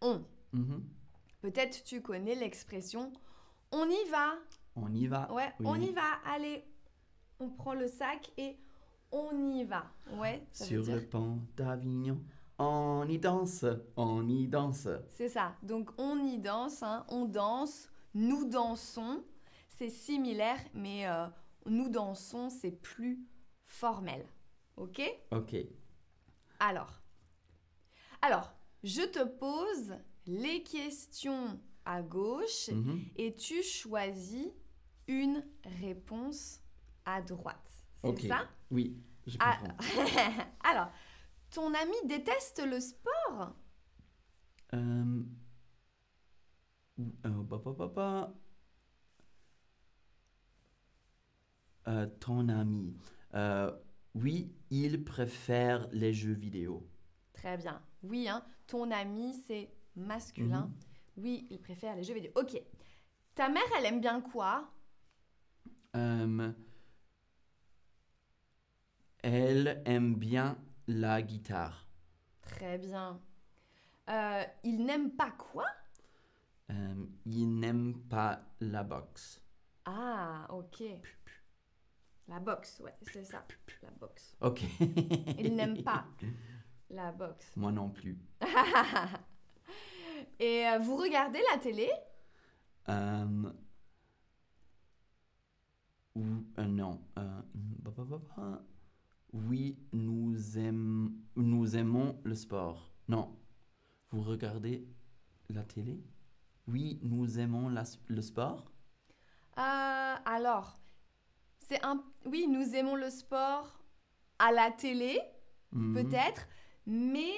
on. 0.01 0.23
mhm. 0.53 0.83
Peut-être 1.41 1.83
tu 1.83 2.01
connais 2.01 2.35
l'expression 2.35 3.11
on 3.71 3.89
y 3.89 4.09
va. 4.09 4.33
On 4.75 4.93
y 4.93 5.07
va. 5.07 5.31
Ouais, 5.33 5.53
Oui. 5.59 5.65
on 5.69 5.75
y 5.75 5.91
va. 5.91 6.13
Allez, 6.25 6.63
on 7.39 7.49
prend 7.49 7.73
le 7.73 7.87
sac 7.87 8.31
et 8.37 8.57
on 9.11 9.51
y 9.51 9.63
va. 9.65 9.85
Ouais, 10.13 10.45
ça 10.51 10.65
Sur 10.65 10.83
veut 10.83 10.95
le 10.95 11.05
pont 11.05 11.39
d'Avignon, 11.57 12.21
on 12.57 13.05
y 13.09 13.19
danse, 13.19 13.65
on 13.97 14.27
y 14.27 14.47
danse. 14.47 14.87
C'est 15.09 15.29
ça. 15.29 15.55
Donc 15.63 15.91
on 15.97 16.17
y 16.19 16.39
danse, 16.39 16.81
hein, 16.83 17.05
on 17.09 17.25
danse, 17.25 17.89
nous 18.13 18.45
dansons. 18.45 19.23
C'est 19.69 19.89
similaire, 19.89 20.59
mais 20.73 21.07
euh, 21.07 21.27
nous 21.65 21.89
dansons, 21.89 22.49
c'est 22.49 22.71
plus 22.71 23.19
formel. 23.65 24.25
Ok 24.77 25.01
Ok. 25.31 25.55
Alors, 26.59 27.01
alors, 28.21 28.53
je 28.83 29.01
te 29.01 29.23
pose 29.23 29.93
les 30.25 30.63
questions 30.63 31.59
à 31.85 32.01
gauche 32.01 32.69
Mhm. 32.69 33.01
et 33.15 33.35
tu 33.35 33.61
choisis 33.63 34.47
une 35.07 35.43
réponse 35.81 36.61
à 37.05 37.21
droite. 37.21 37.71
C'est 38.01 38.27
ça? 38.27 38.47
Oui, 38.71 38.97
je 39.25 39.37
Ah. 39.39 39.57
Alors, 40.63 40.91
ton 41.49 41.73
ami 41.73 41.95
déteste 42.05 42.61
le 42.65 42.79
sport? 42.79 43.55
Euh, 44.73 45.23
euh. 47.25 48.27
Euh, 51.87 52.05
ton 52.19 52.49
ami. 52.49 52.95
Oui, 54.19 54.51
il 54.71 55.03
préfère 55.03 55.87
les 55.91 56.11
jeux 56.11 56.33
vidéo. 56.33 56.89
Très 57.33 57.55
bien. 57.55 57.79
Oui, 58.01 58.27
hein, 58.27 58.43
ton 58.65 58.89
ami, 58.89 59.35
c'est 59.45 59.69
masculin. 59.95 60.65
Mhm. 60.65 61.23
Oui, 61.23 61.47
il 61.51 61.59
préfère 61.59 61.95
les 61.95 62.03
jeux 62.03 62.15
vidéo. 62.15 62.31
Ok. 62.35 62.59
Ta 63.35 63.47
mère, 63.47 63.61
elle 63.77 63.85
aime 63.85 64.01
bien 64.01 64.21
quoi? 64.21 64.71
Euh, 65.95 66.51
elle 69.21 69.83
aime 69.85 70.15
bien 70.15 70.57
la 70.87 71.21
guitare. 71.21 71.87
Très 72.41 72.79
bien. 72.79 73.19
Euh, 74.09 74.43
il 74.63 74.83
n'aime 74.83 75.11
pas 75.11 75.31
quoi? 75.31 75.67
Euh, 76.71 77.05
il 77.27 77.59
n'aime 77.59 77.99
pas 78.09 78.41
la 78.61 78.83
boxe. 78.83 79.43
Ah, 79.85 80.47
ok. 80.49 80.83
La 82.27 82.39
boxe, 82.39 82.81
ouais, 82.83 82.95
c'est 83.11 83.23
ça. 83.23 83.45
La 83.81 83.89
boxe. 83.91 84.35
Ok. 84.41 84.63
Il 85.39 85.55
n'aime 85.55 85.81
pas 85.83 86.05
la 86.89 87.11
boxe. 87.11 87.51
Moi 87.55 87.71
non 87.71 87.89
plus. 87.89 88.17
Et 90.39 90.67
euh, 90.67 90.79
vous 90.79 90.95
regardez 90.97 91.39
la 91.51 91.57
télé? 91.57 91.89
Euh, 92.89 93.51
ou, 96.15 96.23
euh, 96.57 96.65
non. 96.65 97.01
euh. 97.17 97.41
Oui, 99.33 99.77
nous, 99.93 100.35
nous 101.35 101.77
aimons 101.77 102.19
le 102.23 102.35
sport. 102.35 102.91
Non. 103.07 103.37
Vous 104.11 104.21
regardez 104.21 104.87
la 105.49 105.63
télé? 105.63 106.01
Oui, 106.67 106.99
nous 107.03 107.39
aimons 107.39 107.69
la- 107.69 107.83
le 108.07 108.21
sport? 108.21 108.71
Euh, 109.57 110.15
Alors, 110.25 110.79
c'est 111.67 111.83
un... 111.83 112.03
Oui, 112.25 112.47
nous 112.47 112.75
aimons 112.75 112.95
le 112.95 113.09
sport 113.09 113.79
à 114.39 114.51
la 114.51 114.71
télé, 114.71 115.19
Mhm. 115.71 115.93
peut-être, 115.93 116.47
mais 116.85 117.33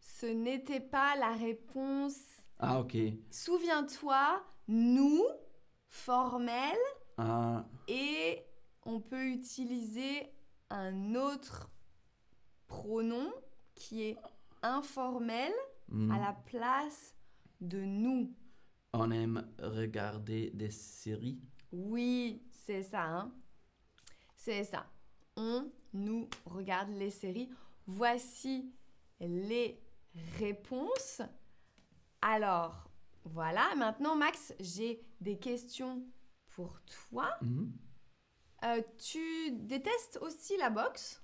ce 0.00 0.26
n'était 0.26 0.80
pas 0.80 1.16
la 1.16 1.32
réponse. 1.32 2.18
Ah, 2.58 2.80
ok. 2.80 2.96
Souviens-toi, 3.30 4.42
nous, 4.68 5.22
formel 5.88 6.76
Ah, 7.18 7.64
et 7.88 8.42
on 8.84 9.00
peut 9.00 9.26
utiliser 9.26 10.30
un 10.70 11.14
autre 11.14 11.70
pronom 12.66 13.32
qui 13.74 14.02
est 14.02 14.16
informel 14.62 15.52
hmm. 15.88 16.10
à 16.10 16.18
la 16.18 16.32
place 16.32 17.14
de 17.60 17.80
nous. 17.80 18.34
On 18.92 19.10
aime 19.10 19.46
regarder 19.58 20.50
des 20.50 20.70
séries. 20.70 21.40
Oui, 21.72 22.42
c'est 22.66 22.82
ça. 22.82 23.04
hein. 23.04 23.32
C'est 24.34 24.64
ça. 24.64 24.86
On, 25.36 25.68
nous, 25.92 26.28
regarde 26.44 26.90
les 26.90 27.10
séries. 27.10 27.48
Voici 27.86 28.72
les 29.20 29.80
réponses. 30.38 31.22
Alors, 32.20 32.90
voilà. 33.24 33.72
Maintenant, 33.76 34.16
Max, 34.16 34.52
j'ai 34.58 35.00
des 35.20 35.38
questions 35.38 36.04
pour 36.56 36.80
toi. 36.82 37.36
Mhm. 37.40 37.72
Euh, 38.64 38.82
tu 38.98 39.52
détestes 39.52 40.18
aussi 40.20 40.56
la 40.56 40.70
boxe? 40.70 41.22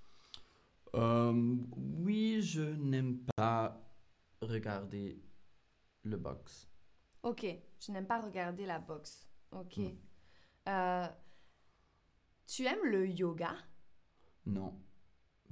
Euh, 0.94 1.56
oui, 1.76 2.40
je 2.42 2.62
n'aime 2.62 3.18
pas 3.36 3.80
regarder 4.42 5.20
le 6.04 6.16
box. 6.18 6.68
Ok, 7.22 7.46
je 7.80 7.90
n'aime 7.92 8.06
pas 8.06 8.20
regarder 8.20 8.66
la 8.66 8.78
boxe. 8.78 9.26
Ok. 9.50 9.78
Mm. 9.78 9.96
Euh, 10.68 11.08
tu 12.46 12.64
aimes 12.66 12.84
le 12.84 13.08
yoga? 13.08 13.54
Non, 14.46 14.74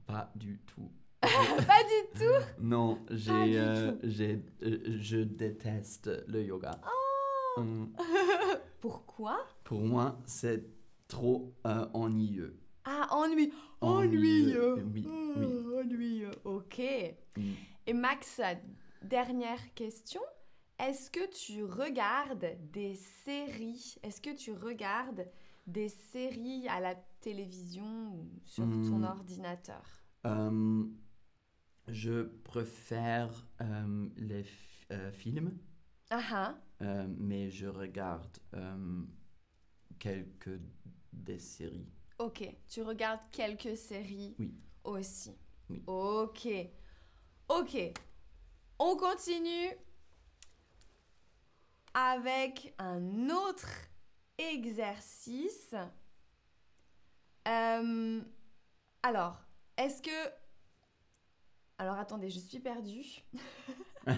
pas 0.06 0.30
du 0.34 0.60
tout. 0.66 0.90
Pas 1.20 1.84
du 1.84 2.18
tout? 2.18 2.44
Non, 2.60 3.04
j'ai, 3.10 3.58
euh, 3.58 3.92
j'ai, 4.04 4.42
euh, 4.62 4.96
je 5.00 5.18
déteste 5.18 6.10
le 6.26 6.42
yoga. 6.42 6.80
Oh. 6.82 7.60
Hum, 7.60 7.92
Pourquoi? 8.80 9.46
Pour 9.64 9.80
moi, 9.82 10.18
c'est 10.24 10.64
trop 11.08 11.54
euh, 11.66 11.86
ennuyeux. 11.92 12.58
Ah, 12.84 13.06
ennui. 13.10 13.52
Ennuyeux, 13.82 14.72
Ennuyeux. 14.72 14.84
oui, 14.94 15.06
Oh. 15.06 15.78
Ennuyeux. 15.80 16.30
Ok. 16.44 16.80
Hum. 17.36 17.54
Et 17.86 17.92
Max, 17.92 18.40
dernière 19.02 19.74
question. 19.74 20.22
Est-ce 20.78 21.10
que 21.10 21.28
tu 21.28 21.64
regardes 21.64 22.46
des 22.72 22.94
séries? 22.94 23.96
Est-ce 24.02 24.22
que 24.22 24.34
tu 24.34 24.52
regardes 24.52 25.26
des 25.66 25.88
séries 25.88 26.68
à 26.68 26.80
la 26.80 26.94
télévision 27.20 28.14
ou 28.14 28.40
sur 28.44 28.64
ton 28.64 28.98
Hmm. 28.98 29.04
ordinateur? 29.04 29.82
Euh, 30.26 30.84
je 31.88 32.22
préfère 32.22 33.30
euh, 33.60 34.08
les 34.16 34.44
euh, 34.90 35.12
films, 35.12 35.58
Ah 36.10 36.22
ah. 36.80 37.06
mais 37.18 37.50
je 37.50 37.66
regarde 37.66 38.38
quelques 39.98 40.60
des 41.12 41.38
séries. 41.38 41.88
Ok, 42.18 42.42
tu 42.68 42.82
regardes 42.82 43.20
quelques 43.30 43.76
séries 43.76 44.34
Oui. 44.38 44.54
aussi. 44.84 45.36
Oui. 45.68 45.82
Ok. 45.86 46.48
Ok. 47.48 47.76
On 48.78 48.96
continue 48.96 49.70
avec 51.94 52.74
un 52.78 53.28
autre 53.30 53.68
exercice. 54.40 55.74
Euh, 57.46 58.20
alors, 59.02 59.40
est-ce 59.76 60.02
que... 60.02 60.10
Alors 61.78 61.96
attendez, 61.98 62.30
je 62.30 62.38
suis 62.38 62.60
perdue. 62.60 63.22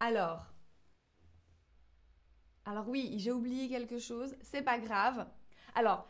alors, 0.00 0.46
alors 2.64 2.88
oui, 2.88 3.14
j'ai 3.18 3.32
oublié 3.32 3.68
quelque 3.68 3.98
chose, 3.98 4.36
c'est 4.42 4.62
pas 4.62 4.78
grave. 4.78 5.26
Alors, 5.74 6.08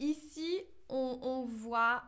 ici, 0.00 0.60
on, 0.88 1.18
on 1.22 1.44
voit 1.44 2.02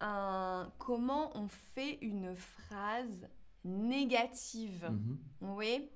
un, 0.00 0.70
comment 0.78 1.36
on 1.36 1.48
fait 1.48 1.98
une 2.02 2.34
phrase 2.36 3.28
négative. 3.64 4.88
Mhm. 4.90 5.18
Oui, 5.40 5.90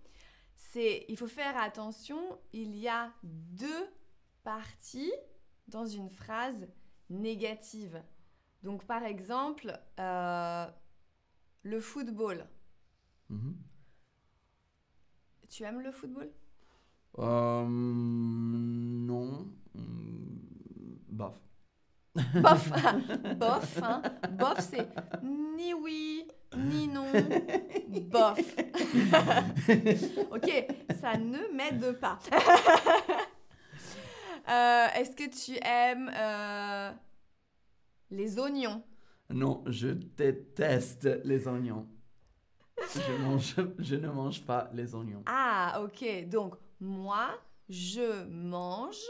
c'est, 0.73 1.05
il 1.09 1.19
faut 1.19 1.27
faire 1.27 1.55
attention, 1.59 2.39
il 2.55 2.75
y 2.77 2.89
a 2.89 3.13
deux 3.23 3.91
parties 4.43 5.13
dans 5.69 5.85
une 5.85 6.09
phrase 6.09 6.67
négative. 7.11 8.03
Donc, 8.63 8.85
par 8.87 9.03
exemple, 9.03 9.79
euh, 10.01 10.67
le 11.63 11.79
football. 11.81 12.47
Mhm. 13.29 13.55
Tu 15.51 15.65
aimes 15.65 15.81
le 15.83 15.93
football? 15.93 16.31
Euh, 17.19 17.67
non. 17.69 19.53
Hum, 19.75 20.39
Bof. 21.09 21.35
Bof, 22.15 22.71
bof, 23.37 23.83
hein. 23.83 24.03
bof, 24.39 24.61
c'est 24.61 24.89
ni 25.23 25.75
oui, 25.75 26.27
ni 26.57 26.89
non, 26.89 27.07
bof. 28.11 28.39
ok, 30.31 30.67
ça 31.01 31.17
ne 31.17 31.55
m'aide 31.55 31.99
pas. 32.01 32.19
Euh, 34.49 34.87
Est-ce 34.97 35.15
que 35.15 35.31
tu 35.31 35.57
aimes 35.63 36.11
euh, 36.13 36.91
les 38.11 38.41
oignons? 38.41 38.83
Non, 39.31 39.63
je 39.69 39.87
déteste 39.91 41.09
les 41.25 41.47
oignons. 41.47 41.87
Je, 42.77 43.23
mange, 43.23 43.55
je 43.79 43.95
ne 43.95 44.09
mange 44.09 44.43
pas 44.45 44.69
les 44.75 44.97
oignons. 44.97 45.23
Ah, 45.27 45.81
ok, 45.85 46.29
donc 46.29 46.57
moi, 46.81 47.39
je 47.69 48.25
mange 48.29 49.01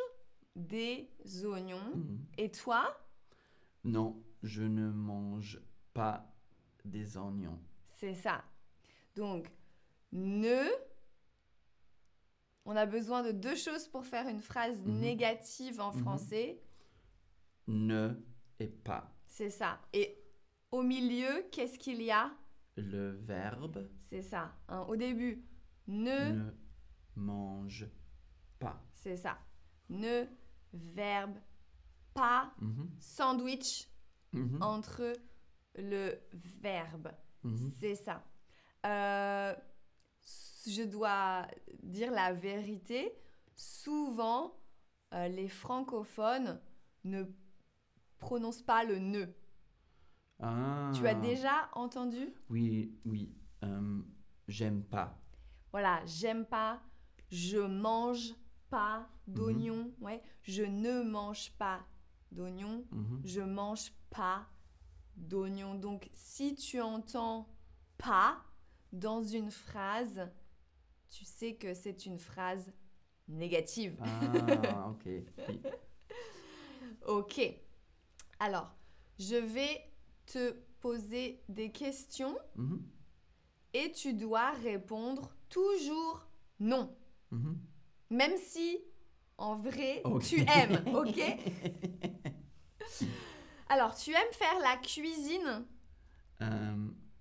des 0.55 1.09
oignons. 1.45 1.81
Mhm. 1.95 2.19
Et 2.37 2.51
toi? 2.51 2.95
Non, 3.85 4.23
je 4.43 4.63
ne 4.63 4.91
mange 4.91 5.61
pas 5.95 6.32
des 6.85 7.17
oignons. 7.17 7.59
C'est 7.93 8.15
ça. 8.15 8.45
Donc, 9.17 9.51
ne. 10.13 10.65
On 12.65 12.77
a 12.77 12.87
besoin 12.87 13.23
de 13.23 13.33
deux 13.33 13.57
choses 13.57 13.89
pour 13.89 14.07
faire 14.07 14.29
une 14.29 14.41
phrase 14.41 14.81
Mhm. 14.83 15.01
négative 15.01 15.81
en 15.81 15.93
Mhm. 15.93 16.01
français. 16.03 16.63
Ne 17.67 18.15
et 18.59 18.69
pas. 18.69 19.13
C'est 19.27 19.51
ça. 19.51 19.81
Et 19.93 20.17
au 20.71 20.83
milieu, 20.83 21.45
qu'est-ce 21.51 21.79
qu'il 21.79 22.01
y 22.03 22.11
a? 22.11 22.31
Le 22.77 23.11
verbe 23.11 23.89
C'est 24.09 24.23
ça. 24.23 24.55
hein. 24.69 24.81
Au 24.89 24.97
début, 24.97 25.45
ne, 25.89 26.33
ne 26.33 26.51
mange 27.17 27.87
pas. 28.59 28.81
c'est 28.95 29.17
ça. 29.17 29.39
Ne, 29.89 30.25
verbe, 30.73 31.37
pas, 32.15 32.53
Mhm, 32.61 32.91
sandwich 33.01 33.89
entre 34.61 35.13
le 35.77 36.19
verbe. 36.63 37.13
mhm. 37.43 37.73
C'est 37.81 37.95
ça. 37.95 38.23
Euh, 38.87 39.55
je 40.67 40.83
dois 40.83 41.47
dire 41.83 42.11
la 42.13 42.33
vérité. 42.33 43.13
Souvent, 43.55 44.55
euh, 45.15 45.29
les 45.29 45.49
francophones 45.49 46.61
ne 47.05 47.25
prononcent 48.19 48.63
pas 48.63 48.85
le 48.85 48.99
ne. 48.99 49.27
Ah, 50.41 50.91
Tu 50.95 51.07
as 51.07 51.15
déjà 51.15 51.69
entendu? 51.75 52.33
Oui, 52.49 52.99
oui. 53.05 53.33
euh, 53.65 54.03
J'aime 54.49 54.83
pas. 54.85 55.17
Voilà, 55.71 56.03
j'aime 56.05 56.45
pas, 56.45 56.83
je 57.31 57.59
mange 57.59 58.35
pas 58.69 59.09
d'oignons. 59.27 59.93
Ouais, 60.01 60.23
je 60.43 60.63
ne 60.65 61.03
mange 61.03 61.53
pas 61.59 61.81
d'oignons. 62.31 62.85
Mhm. 62.91 63.21
Je 63.25 63.41
mange 63.41 63.93
pas 64.11 64.47
d'oignons. 65.23 65.75
Donc, 65.75 66.09
si 66.13 66.55
tu 66.55 66.81
entends 66.81 67.49
pas 67.99 68.43
dans 68.93 69.23
une 69.23 69.51
phrase, 69.51 70.29
tu 71.11 71.25
sais 71.25 71.55
que 71.55 71.75
c'est 71.75 72.07
une 72.07 72.19
phrase 72.19 72.73
négative. 73.29 73.97
Ah, 74.01 74.93
ok. 77.07 77.41
Alors, 78.39 78.71
je 79.19 79.37
vais 79.37 79.81
te 80.27 80.53
poser 80.81 81.43
des 81.49 81.71
questions 81.71 82.37
Mhm, 82.57 82.83
et 83.75 83.93
tu 83.93 84.15
dois 84.15 84.51
répondre 84.53 85.33
toujours 85.49 86.27
non. 86.61 86.95
mhm. 87.31 87.59
Même 88.11 88.37
si, 88.37 88.79
en 89.39 89.57
vrai, 89.57 90.03
tu 90.23 90.41
aimes, 90.41 90.85
ok 90.95 91.21
Alors, 93.73 93.97
tu 93.97 94.11
aimes 94.11 94.33
faire 94.33 94.59
la 94.61 94.77
cuisine? 94.77 95.65
Euh, 96.43 96.77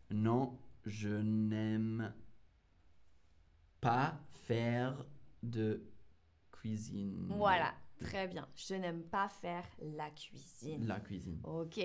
non, 0.10 0.60
je 0.86 1.08
n'aime 1.08 2.14
pas 3.80 4.20
faire 4.46 5.06
de 5.42 5.82
cuisine. 6.52 7.28
Voilà, 7.30 7.74
très 8.02 8.28
bien. 8.28 8.50
Je 8.54 8.76
n'aime 8.76 9.04
pas 9.04 9.30
faire 9.30 9.64
la 9.80 10.10
cuisine. 10.10 10.86
La 10.88 11.00
cuisine. 11.00 11.40
Ok. 11.46 11.80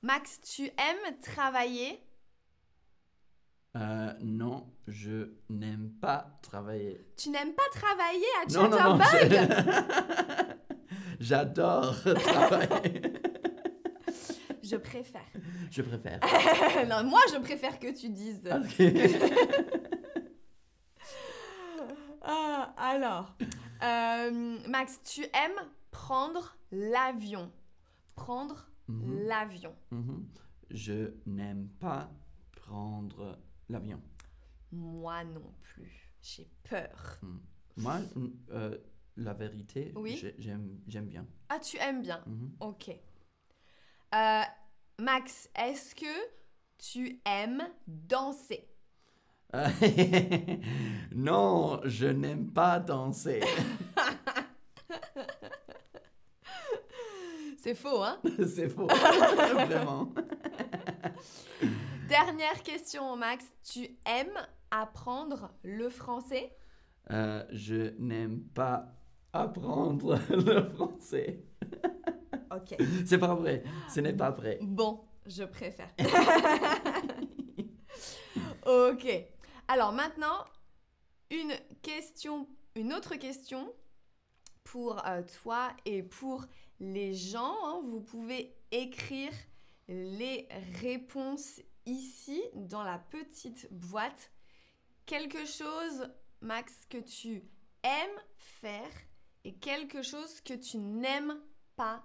Max, 0.00 0.40
tu 0.40 0.62
aimes 0.62 1.20
travailler? 1.20 2.02
Euh, 3.76 4.14
non, 4.22 4.72
je 4.86 5.34
n'aime 5.50 5.90
pas 6.00 6.38
travailler. 6.40 7.06
Tu 7.18 7.28
n'aimes 7.28 7.54
pas 7.54 7.68
travailler 7.70 8.24
à. 8.42 8.48
Chatterbug? 8.48 10.56
J'adore 11.20 11.96
travailler. 12.14 13.33
Je 14.64 14.76
préfère. 14.76 15.26
Je 15.70 15.82
préfère. 15.82 16.20
non, 16.88 17.04
moi, 17.08 17.20
je 17.32 17.38
préfère 17.38 17.78
que 17.78 17.92
tu 17.98 18.08
dises. 18.08 18.40
Ok. 18.46 18.78
Ah, 22.26 22.72
alors, 22.78 23.36
euh, 23.82 24.58
Max, 24.68 25.00
tu 25.04 25.22
aimes 25.24 25.68
prendre 25.90 26.56
l'avion. 26.72 27.52
Prendre 28.14 28.70
Mhm, 28.88 29.26
l'avion. 29.26 29.74
mhm. 29.90 30.26
Je 30.70 31.12
n'aime 31.26 31.68
pas 31.80 32.10
prendre 32.52 33.38
l'avion. 33.68 34.00
Moi 34.72 35.22
non 35.24 35.52
plus. 35.62 36.10
J'ai 36.22 36.48
peur. 36.64 37.20
Moi, 37.76 37.98
euh, 38.50 38.78
la 39.16 39.34
vérité, 39.34 39.92
Oui. 39.96 40.16
j'ai- 40.16 40.34
j'aime 40.38 41.06
bien. 41.06 41.26
Ah, 41.50 41.58
tu 41.58 41.76
aimes 41.78 42.00
bien. 42.02 42.22
Mhm. 42.26 42.52
Ok. 42.60 42.90
Euh, 44.14 44.42
Max, 45.00 45.48
est-ce 45.56 45.94
que 45.94 46.06
tu 46.78 47.20
aimes 47.24 47.64
danser? 47.86 48.68
Non, 51.14 51.80
je 51.84 52.06
n'aime 52.06 52.50
pas 52.50 52.80
danser. 52.80 53.40
C'est 57.58 57.74
faux, 57.74 58.02
hein? 58.02 58.18
C'est 58.46 58.68
faux. 58.68 58.86
Vraiment. 58.86 60.12
Dernière 62.08 62.62
question, 62.62 63.16
Max. 63.16 63.44
Tu 63.62 63.96
aimes 64.04 64.38
apprendre 64.70 65.52
le 65.62 65.88
français? 65.88 66.54
Euh, 67.10 67.44
je 67.50 67.94
n'aime 67.98 68.42
pas 68.54 68.92
apprendre 69.32 70.18
le 70.30 70.68
français. 70.74 71.44
Ok. 72.54 72.76
C'est 73.06 73.18
pas 73.18 73.34
vrai. 73.34 73.64
Ce 73.88 74.00
n'est 74.00 74.12
pas 74.12 74.30
vrai. 74.30 74.58
Bon, 74.62 75.00
je 75.26 75.44
préfère. 75.44 75.90
ok. 78.66 79.06
Alors 79.68 79.92
maintenant, 79.92 80.44
une 81.30 81.54
question, 81.82 82.48
une 82.74 82.92
autre 82.92 83.16
question 83.16 83.72
pour 84.62 85.04
euh, 85.06 85.22
toi 85.42 85.70
et 85.84 86.02
pour 86.02 86.44
les 86.80 87.14
gens. 87.14 87.56
hein. 87.64 87.80
Vous 87.84 88.00
pouvez 88.00 88.54
écrire 88.70 89.32
les 89.88 90.48
réponses 90.80 91.60
ici 91.86 92.42
dans 92.54 92.82
la 92.82 92.98
petite 92.98 93.68
boîte. 93.70 94.30
Quelque 95.06 95.44
chose, 95.44 96.08
Max, 96.40 96.86
que 96.88 96.98
tu 96.98 97.42
aimes 97.82 98.20
faire 98.36 98.90
et 99.44 99.54
quelque 99.54 100.02
chose 100.02 100.40
que 100.40 100.54
tu 100.54 100.78
n'aimes 100.78 101.38
pas 101.76 102.04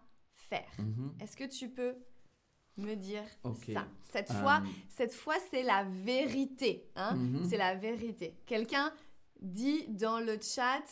faire. 0.49 0.71
Mhm. 0.77 1.13
Est-ce 1.21 1.35
que 1.37 1.45
tu 1.45 1.69
peux 1.69 1.95
me 2.77 2.95
dire 2.95 3.23
ça? 3.73 3.87
Cette 4.11 4.31
fois, 4.31 4.61
Euh, 4.63 4.67
cette 4.89 5.13
fois 5.13 5.35
c'est 5.51 5.63
la 5.63 5.83
vérité. 5.83 6.89
Hein? 6.95 7.15
Mhm. 7.15 7.45
C'est 7.49 7.57
la 7.57 7.75
vérité. 7.75 8.35
Quelqu'un 8.45 8.91
dit 9.41 9.85
dans 9.89 10.19
le 10.19 10.37
chat 10.41 10.83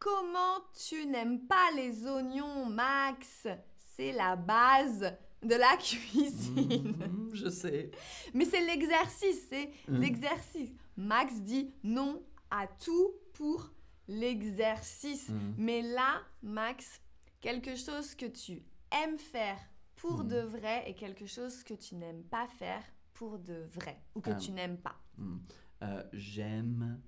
Comment 0.00 0.60
tu 0.88 1.06
n'aimes 1.06 1.40
pas 1.46 1.70
les 1.74 2.06
oignons, 2.06 2.66
Max? 2.66 3.48
C'est 3.96 4.12
la 4.12 4.36
base 4.36 5.12
de 5.42 5.54
la 5.56 5.76
cuisine. 5.80 6.94
mhm, 6.96 7.30
je 7.32 7.48
sais. 7.48 7.90
Mais 8.32 8.44
c'est 8.44 8.60
l'exercice, 8.64 9.46
c'est 9.50 9.70
l'exercice. 9.88 10.70
Max 10.96 11.34
dit 11.40 11.72
non 11.82 12.22
à 12.50 12.66
tout 12.68 13.10
pour 13.34 13.70
l'exercice. 14.06 15.28
Mais 15.56 15.82
là, 15.82 16.20
Max, 16.42 17.00
quelque 17.40 17.76
chose 17.76 18.14
que 18.14 18.26
tu 18.26 18.62
aimes 18.90 19.18
faire 19.18 19.58
pour 19.96 20.18
Mhm. 20.24 20.28
de 20.28 20.38
vrai 20.40 20.84
et 20.88 20.94
quelque 20.94 21.26
chose 21.26 21.62
que 21.64 21.74
tu 21.74 21.94
n'aimes 21.96 22.22
pas 22.24 22.46
faire 22.48 22.82
pour 23.14 23.38
de 23.38 23.66
vrai 23.72 24.00
ou 24.14 24.20
que 24.20 24.30
Ah. 24.30 24.34
tu 24.36 24.52
n'aimes 24.52 24.78
pas. 24.78 24.96
Mhm. 25.16 25.42
Euh, 25.82 26.02
J'aime 26.12 27.00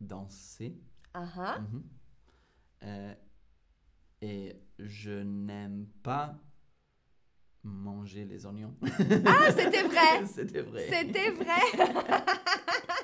danser. 0.00 0.78
Ah 1.14 1.26
ah. 1.36 1.58
Mhm. 1.60 1.82
Euh, 2.82 3.14
et 4.22 4.56
je 4.78 5.10
n'aime 5.22 5.86
pas 6.02 6.38
manger 7.62 8.24
les 8.24 8.46
oignons. 8.46 8.74
Ah, 9.26 9.50
c'était 9.52 9.82
vrai 9.82 10.24
C'était 10.26 10.62
vrai. 10.62 10.88
C'était 10.88 11.30
vrai 11.30 11.60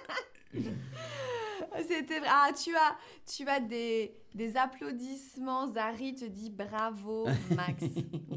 C'était 1.88 2.20
vrai. 2.20 2.28
Ah, 2.30 2.50
tu 2.52 2.74
as, 2.74 2.96
tu 3.26 3.48
as 3.48 3.60
des, 3.60 4.14
des 4.34 4.56
applaudissements. 4.56 5.68
Zari 5.68 6.14
te 6.14 6.24
dit 6.24 6.50
bravo, 6.50 7.26
Max. 7.54 7.82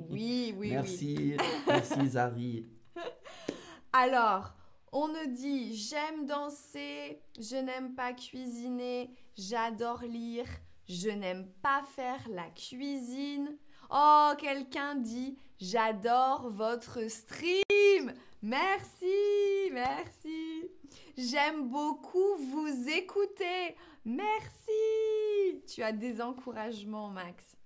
Oui, 0.10 0.56
oui, 0.56 0.56
oui. 0.58 0.72
Merci, 0.72 1.38
merci 1.68 2.08
Zari. 2.08 2.66
Alors, 3.94 4.54
on 4.92 5.08
nous 5.08 5.34
dit 5.34 5.76
j'aime 5.76 6.26
danser, 6.26 7.22
je 7.40 7.56
n'aime 7.56 7.94
pas 7.94 8.14
cuisiner, 8.14 9.12
j'adore 9.38 10.02
lire, 10.02 10.48
je 10.88 11.10
n'aime 11.10 11.48
pas 11.62 11.84
faire 11.96 12.28
la 12.30 12.50
cuisine. 12.50 13.56
Oh, 13.92 14.32
quelqu'un 14.38 14.96
dit 14.96 15.38
j'adore 15.60 16.50
votre 16.50 17.08
stream. 17.10 18.14
Merci, 18.42 19.70
merci. 19.72 20.72
J'aime 21.20 21.68
beaucoup 21.68 22.38
vous 22.38 22.90
écouter. 22.90 23.76
Merci. 24.06 25.62
Tu 25.68 25.84
as 25.84 25.92
des 25.92 26.22
encouragements, 26.22 27.10
Max. 27.10 27.58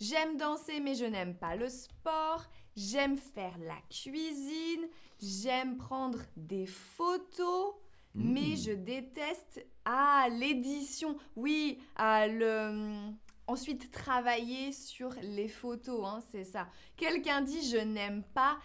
J'aime 0.00 0.36
danser, 0.36 0.80
mais 0.80 0.96
je 0.96 1.04
n'aime 1.04 1.36
pas 1.36 1.54
le 1.54 1.68
sport. 1.68 2.42
J'aime 2.76 3.16
faire 3.16 3.56
la 3.58 3.76
cuisine. 3.88 4.88
J'aime 5.22 5.76
prendre 5.76 6.18
des 6.36 6.66
photos. 6.66 7.74
Mais 8.12 8.54
Mm. 8.54 8.56
je 8.56 8.72
déteste 8.72 9.64
ah 9.84 10.26
l'édition. 10.28 11.16
Oui, 11.36 11.78
ah, 11.94 12.26
le 12.26 13.12
ensuite 13.46 13.92
travailler 13.92 14.72
sur 14.72 15.10
les 15.22 15.46
photos, 15.46 16.04
hein, 16.04 16.20
c'est 16.32 16.42
ça. 16.44 16.66
Quelqu'un 16.96 17.42
dit 17.42 17.62
je 17.70 17.76
n'aime 17.76 18.24
pas 18.34 18.58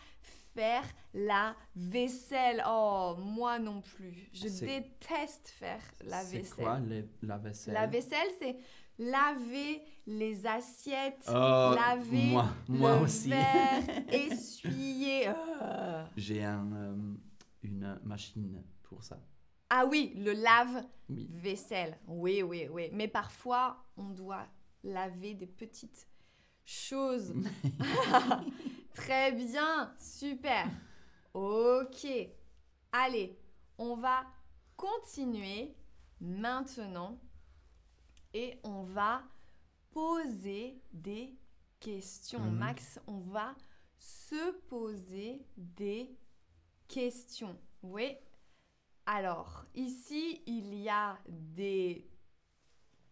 faire 0.53 0.83
la 1.13 1.55
vaisselle. 1.75 2.63
Oh, 2.67 3.15
moi 3.19 3.59
non 3.59 3.81
plus. 3.81 4.29
Je 4.33 4.47
C'est- 4.47 4.65
déteste 4.65 5.49
faire 5.49 5.81
la 6.03 6.21
C'est 6.21 6.37
vaisselle. 6.39 6.63
quoi 6.65 6.79
les- 6.79 7.07
la 7.21 7.37
vaisselle? 7.37 7.73
La 7.73 7.87
vaisselle, 7.87 8.29
c'est 8.39 8.57
laver 8.97 9.81
les 10.05 10.45
assiettes, 10.45 11.23
Oh, 11.29 11.73
laver 11.75 12.27
moi, 12.31 12.49
moi 12.67 12.95
le 12.97 13.03
aussi. 13.03 13.29
verre, 13.29 13.83
essuyer. 14.11 15.29
euh. 15.29 16.03
J'ai 16.17 16.43
un, 16.43 16.71
euh, 16.73 16.95
une 17.63 17.99
machine 18.03 18.61
pour 18.83 19.03
ça. 19.03 19.19
Ah 19.69 19.85
oui, 19.85 20.13
le 20.17 20.33
lave 20.33 20.83
Oui. 21.09 21.27
vaisselle. 21.31 21.97
Oui, 22.07 22.43
oui, 22.43 22.67
oui. 22.69 22.89
Mais 22.91 23.07
parfois, 23.07 23.77
on 23.95 24.09
doit 24.09 24.45
laver 24.83 25.33
des 25.33 25.47
petites 25.47 26.05
choses. 26.65 27.33
Très 28.93 29.31
bien, 29.31 29.93
super. 29.99 30.67
Ok. 31.33 32.05
Allez, 32.91 33.37
on 33.77 33.95
va 33.95 34.25
continuer 34.75 35.73
maintenant 36.19 37.17
et 38.33 38.59
on 38.63 38.83
va 38.83 39.23
poser 39.91 40.81
des 40.91 41.33
questions. 41.79 42.39
Mhm. 42.39 42.57
Max, 42.57 42.99
on 43.07 43.19
va 43.19 43.55
se 43.97 44.51
poser 44.67 45.45
des 45.55 46.09
questions. 46.87 47.57
Oui. 47.81 48.17
Alors, 49.05 49.65
ici, 49.73 50.41
il 50.45 50.75
y 50.75 50.89
a 50.89 51.17
des 51.27 52.07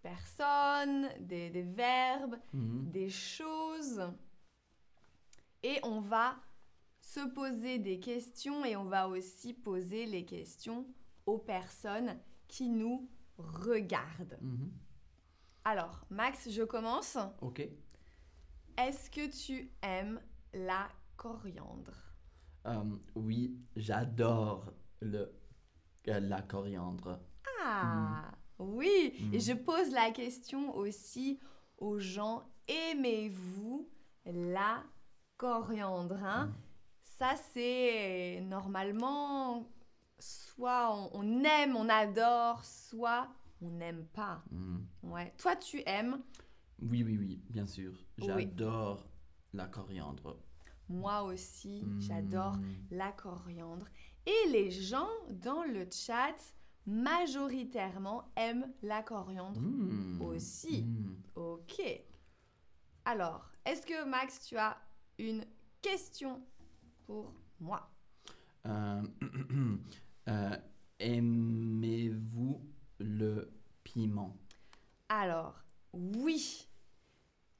personnes, 0.02 1.10
des, 1.20 1.50
des 1.50 1.64
verbes, 1.64 2.38
Mhm. 2.54 2.92
des 2.92 3.10
choses. 3.10 4.02
Et 5.64 5.80
on 5.84 6.00
va 6.00 6.36
se 7.02 7.22
poser 7.34 7.80
des 7.80 8.00
questions 8.00 8.64
et 8.66 8.76
on 8.76 8.86
va 8.86 9.08
aussi 9.08 9.54
poser 9.54 10.06
les 10.06 10.26
questions 10.26 10.86
aux 11.26 11.38
personnes 11.38 12.18
qui 12.48 12.70
nous 12.70 13.10
regardent. 13.38 14.38
Mhm. 14.42 14.72
Alors, 15.66 16.06
Max, 16.10 16.50
je 16.50 16.64
commence. 16.64 17.18
Ok. 17.42 17.68
Est-ce 18.78 19.10
que 19.12 19.30
tu 19.30 19.72
aimes 19.82 20.22
la 20.54 20.90
coriandre? 21.18 21.94
Euh, 22.66 22.84
oui, 23.16 23.58
j'adore 23.76 24.74
le 25.02 25.32
euh, 26.08 26.20
la 26.22 26.42
coriandre. 26.42 27.20
Ah, 27.62 28.32
oui. 28.58 29.14
Mhm. 29.20 29.34
Et 29.34 29.40
je 29.40 29.54
pose 29.54 29.92
la 29.92 30.12
question 30.12 30.76
aussi 30.76 31.40
aux 31.78 32.00
gens. 32.00 32.44
Aimez-vous 32.68 33.90
la 34.26 34.84
coriandre 34.84 34.99
hein 35.44 36.46
Mhm. 36.48 36.54
Ça, 37.02 37.36
c'est 37.54 38.40
normalement 38.44 39.68
soit 40.20 40.94
on, 40.96 41.10
on 41.14 41.44
aime, 41.44 41.76
on 41.76 41.90
adore, 41.90 42.64
soit 42.64 43.28
on 43.62 43.70
n'aime 43.72 44.06
pas. 44.14 44.42
Mm. 44.52 44.78
Ouais. 45.04 45.34
Toi, 45.38 45.56
tu 45.58 45.82
aimes, 45.86 46.22
Oui, 46.82 47.04
oui, 47.04 47.18
oui, 47.18 47.42
bien 47.50 47.66
sûr. 47.66 47.92
Oui. 48.20 48.26
J'adore 48.28 49.06
la 49.54 49.68
coriandre. 49.68 50.38
moi 50.88 51.24
aussi, 51.24 51.84
Mm. 51.84 52.02
j'adore 52.02 52.56
la 52.90 53.12
coriandre. 53.12 53.86
Et 54.26 54.50
les 54.50 54.72
gens 54.72 55.10
dans 55.30 55.64
le 55.64 55.88
chat, 55.92 56.36
majoritairement, 56.86 58.32
aiment 58.36 58.72
la 58.82 59.04
coriandre. 59.04 59.60
Mm. 59.60 60.22
Aussi. 60.22 60.84
Mm. 60.84 61.16
Ok. 61.36 61.82
Alors, 63.06 63.50
est-ce 63.66 63.86
que 63.86 64.06
Max, 64.08 64.46
tu 64.48 64.58
as 64.58 64.78
une 65.20 65.46
question 65.82 66.42
pour 67.06 67.34
moi 67.60 67.90
Euh, 68.66 69.02
euh, 70.28 70.58
Aimez-vous 71.00 72.62
le 73.00 73.52
piment? 73.84 74.36
Alors, 75.10 75.56
oui. 75.94 76.68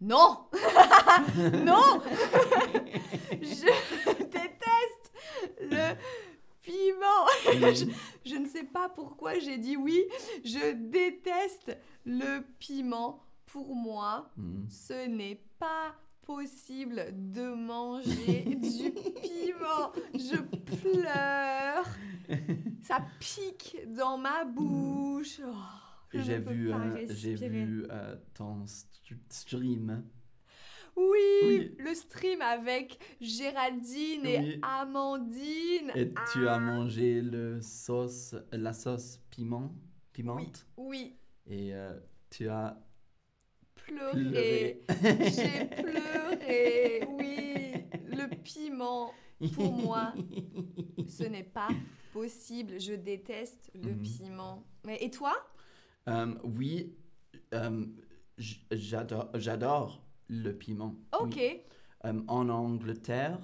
Non 0.02 0.48
Non 1.66 2.02
Je 3.32 3.66
déteste 4.24 5.14
le 5.62 5.96
piment. 6.62 7.26
je, 7.74 7.86
je 8.26 8.36
ne 8.36 8.48
sais 8.48 8.64
pas 8.66 8.90
pourquoi 8.90 9.40
j'ai 9.40 9.58
dit 9.58 9.76
oui. 9.78 10.04
Je 10.44 10.74
déteste 10.74 11.78
le 12.06 12.42
piment. 12.60 13.24
Pour 13.46 13.74
moi, 13.74 14.30
Mm. 14.38 14.70
ce 14.70 15.08
n'est 15.08 15.42
pas 15.58 15.96
possible 16.34 17.06
de 17.12 17.56
manger 17.56 18.44
du 18.56 18.92
piment. 18.92 19.92
Je 20.14 20.38
pleure. 20.76 21.86
Ça 22.84 23.00
pique 23.20 23.78
dans 23.98 24.16
ma 24.20 24.46
bouche. 24.46 25.42
Oh, 25.44 25.52
ne 26.14 26.22
J'ai 26.22 26.38
vu, 26.38 26.72
euh, 26.72 27.06
j'ai 27.10 27.32
respirer. 27.32 27.50
vu 27.66 27.86
euh, 27.90 28.16
ton 28.36 28.66
st- 28.66 29.16
stream. 29.30 30.04
Oui, 30.96 31.18
Oui. 31.46 31.76
le 31.80 31.96
stream 31.96 32.42
avec 32.44 33.00
Géraldine 33.22 34.26
et. 34.28 34.60
Amandine. 34.62 35.92
Et 35.96 36.14
tu 36.32 36.48
Ah, 36.48 36.56
as 36.56 36.60
mangé 36.60 37.22
le 37.24 37.60
sauce, 37.62 38.36
la 38.52 38.74
sauce 38.74 39.20
piment, 39.32 39.74
pimente. 40.14 40.68
Oui, 40.78 41.16
Et 41.48 41.74
euh, 41.74 41.98
tu 42.30 42.50
as 42.50 42.78
pleuré. 43.94 44.84
pleuré. 44.88 45.32
J'ai 45.32 45.66
pleuré. 45.84 47.08
Oui, 47.10 47.74
le 48.18 48.30
piment, 48.44 49.12
pour 49.54 49.72
moi, 49.74 50.14
ce 51.08 51.24
n'est 51.24 51.44
pas 51.44 51.70
possible. 52.14 52.80
Je 52.80 52.94
déteste 52.94 53.72
le 53.76 53.94
Mhm. 53.94 54.02
piment. 54.04 54.64
Mais- 54.86 54.98
Et 55.04 55.10
toi? 55.12 55.34
Euh, 56.08 56.34
oui, 56.44 56.96
euh, 57.54 57.86
j'adore, 58.72 60.04
le 60.30 60.52
piment. 60.52 60.96
Ok. 61.20 61.36
oui. 61.38 61.62
Euh, 62.06 62.22
en 62.28 62.48
Angleterre, 62.50 63.40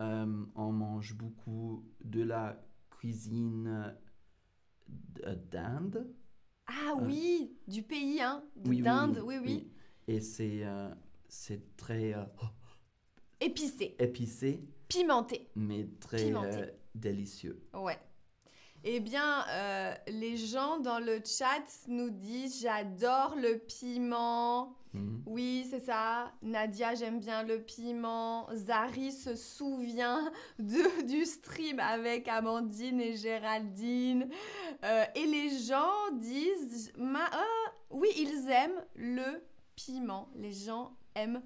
on 0.00 0.72
mange 0.72 1.14
beaucoup 1.14 1.84
de 2.04 2.22
la 2.22 2.58
cuisine 2.90 3.94
d'Inde. 5.50 6.06
Ah 6.66 6.94
oui, 7.00 7.56
du 7.66 7.82
pays, 7.82 8.20
hein, 8.20 8.42
de- 8.56 8.68
Oui, 8.70 8.76
oui, 8.76 8.82
d'Inde, 8.82 9.22
oui, 9.24 9.36
oui. 9.42 9.70
Et 10.08 10.20
c'est 10.20 10.60
euh, 10.64 10.88
c'est 11.28 11.76
très 11.76 12.14
euh, 12.14 12.24
Épicé, 13.40 13.94
épicé, 14.00 14.60
pimenté. 14.88 15.48
mais 15.54 15.86
très 16.00 16.16
Pimenté. 16.24 16.48
euh, 16.56 16.66
délicieux. 16.94 17.62
Ouais. 17.74 17.98
Eh 18.84 19.00
bien, 19.00 19.44
euh, 19.50 19.94
les 20.08 20.36
gens 20.36 20.78
dans 20.78 20.98
le 20.98 21.20
chat 21.24 21.62
nous 21.88 22.10
disent 22.10 22.60
j'adore 22.62 23.36
le 23.36 23.58
piment. 23.58 24.74
Mhm. 24.94 25.22
Oui, 25.26 25.66
c'est 25.70 25.80
ça. 25.80 26.32
Nadia, 26.42 26.94
j'aime 26.94 27.20
bien 27.20 27.42
le 27.42 27.60
piment. 27.62 28.48
Zari 28.54 29.12
se 29.12 29.34
souvient 29.36 30.32
de, 30.58 31.06
du 31.06 31.24
stream 31.26 31.78
avec 31.80 32.26
Amandine 32.28 33.00
et 33.00 33.16
Géraldine. 33.16 34.28
Euh, 34.84 35.04
et 35.14 35.26
les 35.26 35.50
gens 35.58 36.10
disent 36.14 36.92
Ma- 36.96 37.28
ah, 37.30 37.72
oui, 37.90 38.08
ils 38.16 38.48
aiment 38.50 38.84
le 38.96 39.42
piment. 39.78 40.28
Les 40.34 40.52
gens 40.52 40.96
aiment 41.14 41.42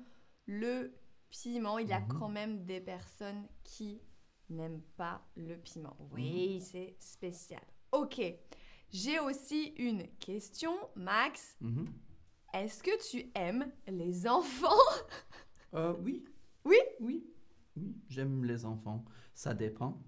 le 0.47 0.92
piment. 1.31 1.79
Il 1.79 1.88
y 1.88 1.92
a 1.92 2.01
Mhm. 2.01 2.09
quand 2.18 2.29
même 2.29 2.64
des 2.64 2.81
personnes 2.81 3.47
qui 3.62 4.01
n'aiment 4.49 4.83
pas 4.97 5.23
le 5.37 5.57
piment. 5.57 5.97
Oui, 6.12 6.61
c'est 6.61 6.97
spécial. 6.99 7.62
Ok. 7.92 8.21
J'ai 8.90 9.18
aussi 9.21 9.68
une 9.79 10.07
question, 10.18 10.73
Max. 10.97 11.57
Mhm. 11.61 11.87
Est-ce 12.55 12.83
que 12.83 13.11
tu 13.11 13.31
aimes 13.35 13.71
les 13.87 14.27
enfants? 14.27 14.68
Euh, 15.75 15.95
oui. 16.03 16.23
Oui? 16.66 16.77
Oui. 17.01 17.27
Oui, 17.77 17.97
j'aime 18.09 18.45
les 18.45 18.66
enfants. 18.66 19.05
Ça 19.35 19.55
dépend. 19.55 19.99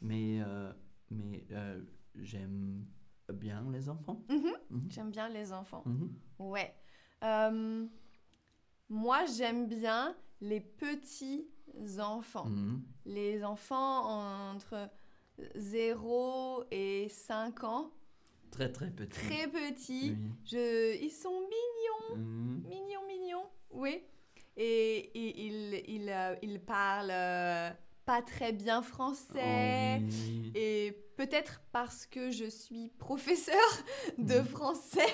Mais, 0.00 0.40
euh, 0.40 0.72
mais 1.10 1.44
euh, 1.50 1.82
j'aime 2.16 2.86
bien 3.34 3.70
les 3.70 3.90
enfants. 3.90 4.24
Mhm. 4.30 4.52
Mhm. 4.70 4.90
J'aime 4.90 5.10
bien 5.10 5.28
les 5.28 5.52
enfants. 5.52 5.82
Mhm. 5.84 6.14
Ouais. 6.38 6.74
Euh, 7.22 7.86
moi, 8.88 9.24
j'aime 9.26 9.66
bien 9.66 10.16
les 10.40 10.60
petits 10.60 11.46
enfants. 11.98 12.46
Mhm. 12.46 12.82
Les 13.06 13.44
enfants 13.44 14.50
entre 14.54 14.88
0 15.56 16.64
et 16.70 17.08
5 17.08 17.64
ans. 17.64 17.90
Très, 18.50 18.70
très 18.70 18.90
petit. 18.90 19.08
Très 19.18 19.48
petits. 19.48 20.10
Oui. 20.18 20.30
Je... 20.44 20.96
Ils 21.02 21.10
sont 21.10 21.30
mignons. 21.40 22.16
Mhm. 22.22 22.62
Mignon, 22.68 23.00
mignon, 23.06 23.44
oui. 23.70 24.02
Et, 24.56 24.98
et 24.98 25.46
il, 25.46 25.82
il, 25.88 26.10
euh, 26.10 26.34
il 26.42 26.60
parle 26.60 27.08
euh, 27.10 27.70
pas 28.04 28.20
très 28.20 28.52
bien 28.52 28.82
français. 28.82 30.00
Oui. 30.02 30.52
Et 30.54 30.92
peut-être 31.16 31.62
parce 31.72 32.04
que 32.04 32.30
je 32.30 32.44
suis 32.44 32.88
professeur 32.98 33.56
de 34.18 34.40
Mhm. 34.40 34.44
français, 34.44 35.06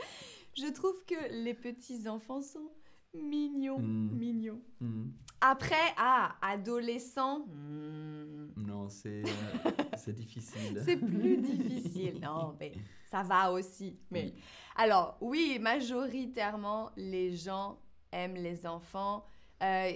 je 0.60 0.72
trouve 0.72 1.04
que 1.06 1.32
les 1.44 1.54
petits 1.54 2.08
enfants 2.08 2.42
sont 2.42 2.70
mignons, 3.14 3.78
Mhm. 3.78 4.16
mignons. 4.18 4.62
Mhm. 4.80 5.12
Après, 5.40 5.94
ah, 5.96 6.36
adolescent, 6.42 7.46
hmm, 7.46 8.52
Non, 8.56 8.88
c'est 8.88 9.22
euh, 9.24 9.30
c'est 9.96 10.12
difficile. 10.12 10.82
c'est 10.84 10.96
plus 10.96 11.36
difficile. 11.38 12.20
Non, 12.22 12.54
mais 12.60 12.72
ça 13.10 13.22
va 13.22 13.50
aussi. 13.52 13.96
Mais 14.10 14.34
alors, 14.76 15.16
oui, 15.20 15.58
majoritairement, 15.60 16.90
les 16.96 17.34
gens 17.36 17.78
aiment 18.12 18.34
les 18.36 18.66
enfants. 18.66 19.24
Euh, 19.62 19.92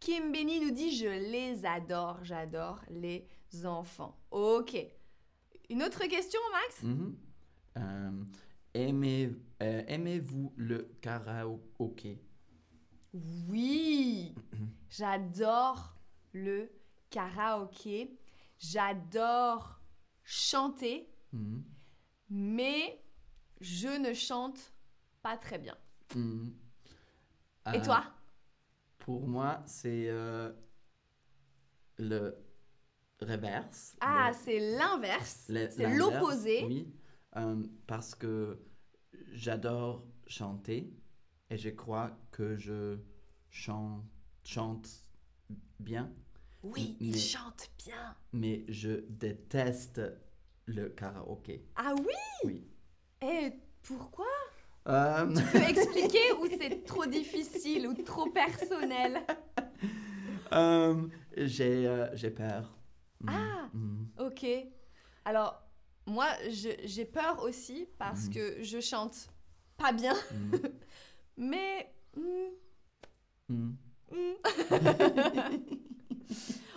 Kim 0.00 0.32
Benny 0.32 0.60
nous 0.60 0.70
dit 0.70 0.96
Je 0.96 1.06
les 1.06 1.64
adore, 1.66 2.18
j'adore 2.24 2.80
les 2.90 3.26
enfants. 3.64 4.16
Ok. 4.30 4.76
Une 5.68 5.82
autre 5.82 6.04
question, 6.08 6.40
Max? 6.52 6.82
Mhm. 6.82 7.16
Euh, 7.76 8.10
aimez, 8.74 9.30
euh, 9.62 9.82
Aimez-vous 9.86 10.52
le 10.56 10.90
karaoké? 11.00 12.22
Oui 13.48 14.34
J'adore 14.88 15.94
le 16.32 16.70
karaoké. 17.10 18.16
J'adore 18.58 19.80
chanter, 20.22 21.08
Mhm. 21.32 21.64
mais 22.28 23.02
je 23.60 23.88
ne 23.88 24.12
chante 24.14 24.72
pas 25.22 25.36
très 25.36 25.58
bien. 25.58 25.76
Mhm. 26.14 26.54
Et 27.74 27.78
Euh, 27.78 27.82
toi 27.84 28.04
Pour 28.98 29.26
moi, 29.26 29.62
c'est 29.66 30.08
euh, 30.08 30.52
le 31.98 32.36
reverse. 33.20 33.96
Ah, 34.00 34.30
le- 34.30 34.36
c'est 34.44 34.76
l'inverse. 34.76 35.44
C'est 35.48 35.96
l'opposé. 35.96 36.64
Oui, 36.64 36.92
euh, 37.36 37.62
parce 37.86 38.14
que 38.14 38.58
j'adore 39.32 40.04
chanter 40.26 40.92
et 41.50 41.56
je 41.56 41.70
crois 41.70 42.10
que 42.30 42.56
je 42.56 42.98
chante, 43.50 44.04
chante 44.44 44.88
bien, 45.78 46.12
Oui, 46.62 46.96
il 47.00 47.12
Mais- 47.12 47.18
chante 47.18 47.70
bien. 47.84 48.14
mais 48.32 48.64
je 48.68 49.00
déteste 49.08 50.00
le 50.66 50.88
karaoké. 50.90 51.64
Ah 51.76 51.94
oui? 51.98 52.14
Oui. 52.44 52.68
Et 53.22 53.52
pourquoi? 53.82 54.26
Euh, 54.88 55.26
Tu 55.34 55.42
peux 55.44 55.58
expliquer 55.68 56.32
ou 56.38 56.46
c'est 56.46 56.84
trop 56.84 57.06
difficile 57.06 57.86
ou 57.88 57.94
trop 58.02 58.30
personnel? 58.30 59.20
Euh, 60.52 61.06
j'ai 61.36 61.86
euh, 61.86 62.08
j'ai 62.16 62.30
peur. 62.32 62.76
Mhm, 63.20 63.28
Ah. 63.28 63.68
mhm. 63.72 64.08
Ok. 64.18 64.44
Alors, 65.24 65.62
moi, 66.10 66.28
j'ai 66.48 67.04
peur 67.04 67.42
aussi 67.42 67.86
parce 67.98 68.26
Mhm. 68.26 68.34
que 68.34 68.62
je 68.62 68.80
chante 68.80 69.28
pas 69.76 69.92
bien, 69.92 70.14
Mhm. 70.32 70.52
mais... 71.36 71.92
hmm, 72.16 72.48
Mhm. 73.48 73.76
hmm. 74.12 74.34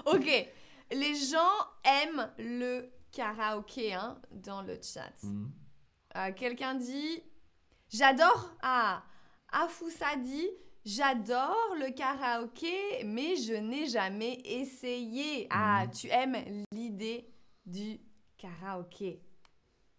ok. 0.05 0.47
Les 0.91 1.15
gens 1.15 1.55
aiment 1.83 2.29
le 2.37 2.89
karaoké 3.11 3.93
hein, 3.93 4.19
dans 4.31 4.61
le 4.61 4.77
chat. 4.81 5.11
Euh, 6.15 6.31
Quelqu'un 6.33 6.75
dit 6.75 7.21
J'adore. 7.89 8.55
Ah, 8.61 9.03
Afoussa 9.51 10.15
dit 10.17 10.47
J'adore 10.85 11.75
le 11.79 11.91
karaoké, 11.93 13.03
mais 13.05 13.35
je 13.37 13.53
n'ai 13.53 13.87
jamais 13.87 14.33
essayé. 14.45 15.47
Ah, 15.49 15.85
tu 15.87 16.07
aimes 16.09 16.37
l'idée 16.71 17.29
du 17.65 17.99
karaoké. 18.43 19.21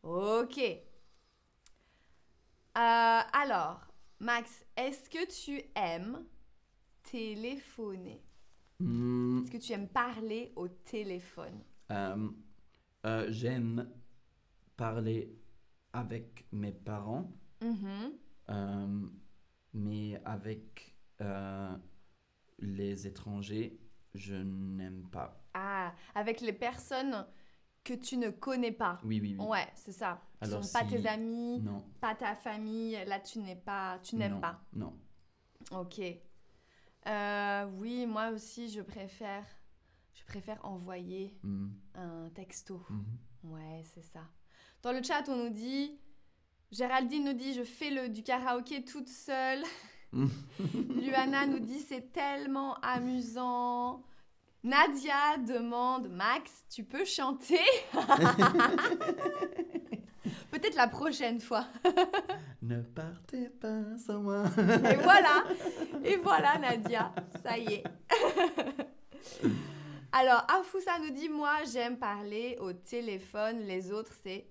Ok. 0.02 0.58
Euh, 2.76 3.20
alors, 3.32 3.80
Max, 4.20 4.64
est-ce 4.76 5.08
que 5.08 5.24
tu 5.32 5.62
aimes 5.74 6.24
téléphoner? 7.02 8.22
Mm, 8.80 9.42
Est-ce 9.44 9.50
que 9.50 9.56
tu 9.56 9.72
aimes 9.72 9.88
parler 9.88 10.52
au 10.56 10.68
téléphone? 10.68 11.62
Euh, 11.90 12.28
euh, 13.06 13.26
J'aime 13.30 13.88
parler 14.76 15.34
avec 15.92 16.46
mes 16.52 16.72
parents, 16.72 17.30
Mhm. 17.62 18.12
euh, 18.50 19.06
mais 19.72 20.20
avec 20.24 20.94
les 22.58 23.06
étrangers, 23.06 23.80
je 24.14 24.34
n'aime 24.34 25.08
pas. 25.10 25.40
Ah, 25.54 25.94
avec 26.14 26.40
les 26.40 26.52
personnes 26.52 27.26
que 27.84 27.92
tu 27.94 28.16
ne 28.16 28.30
connais 28.30 28.72
pas. 28.72 28.98
Oui, 29.04 29.20
oui, 29.20 29.36
oui. 29.38 29.46
Ouais, 29.46 29.68
c'est 29.76 29.92
ça. 29.92 30.20
Ce 30.42 30.48
Alors 30.48 30.64
sont 30.64 30.72
pas 30.72 30.84
si- 30.88 30.96
tes 30.96 31.06
amis, 31.06 31.60
Non. 31.60 31.84
pas 32.00 32.14
ta 32.14 32.34
famille. 32.34 32.98
Là, 33.06 33.20
tu 33.20 33.38
n'es 33.40 33.56
pas, 33.56 33.98
tu 34.02 34.16
n'aimes 34.16 34.40
pas. 34.40 34.60
Non. 34.72 34.98
Ok. 35.70 36.00
Euh, 37.06 37.66
oui, 37.78 38.06
moi 38.06 38.30
aussi, 38.30 38.70
je 38.70 38.80
préfère, 38.80 39.44
je 40.14 40.24
préfère 40.24 40.64
envoyer 40.64 41.36
Mm, 41.42 41.68
un 41.96 42.30
texto. 42.30 42.80
mhm. 42.88 43.52
Ouais, 43.52 43.82
c'est 43.94 44.02
ça. 44.02 44.22
Dans 44.82 44.92
le 44.92 45.02
chat, 45.02 45.24
on 45.28 45.36
nous 45.36 45.50
dit, 45.50 45.98
Géraldine 46.72 47.24
nous 47.26 47.32
dit, 47.34 47.52
je 47.54 47.62
fais 47.62 47.90
le 47.90 48.08
du 48.08 48.22
karaoké 48.22 48.84
toute 48.84 49.08
seule. 49.08 49.62
Luana 50.62 51.46
nous 51.46 51.58
dit, 51.60 51.80
c'est 51.80 52.12
tellement 52.12 52.74
amusant. 52.80 54.02
Nadia 54.64 55.36
demande, 55.46 56.08
Max, 56.08 56.64
tu 56.70 56.82
peux 56.84 57.04
chanter? 57.04 57.60
Peut-être 60.50 60.76
la 60.76 60.88
prochaine 60.88 61.38
fois. 61.38 61.66
Ne 62.62 62.80
partez 62.80 63.50
pas 63.50 63.82
sans 63.98 64.20
moi. 64.20 64.44
Et 64.56 64.96
voilà, 64.96 65.44
et 66.02 66.16
voilà 66.16 66.56
Nadia, 66.56 67.14
ça 67.42 67.58
y 67.58 67.74
est. 67.74 67.84
Alors, 70.12 70.46
Afoussa 70.48 70.98
nous 70.98 71.10
dit, 71.10 71.28
moi 71.28 71.56
j'aime 71.70 71.98
parler 71.98 72.56
au 72.60 72.72
téléphone, 72.72 73.58
les 73.66 73.92
autres 73.92 74.14
c'est 74.22 74.48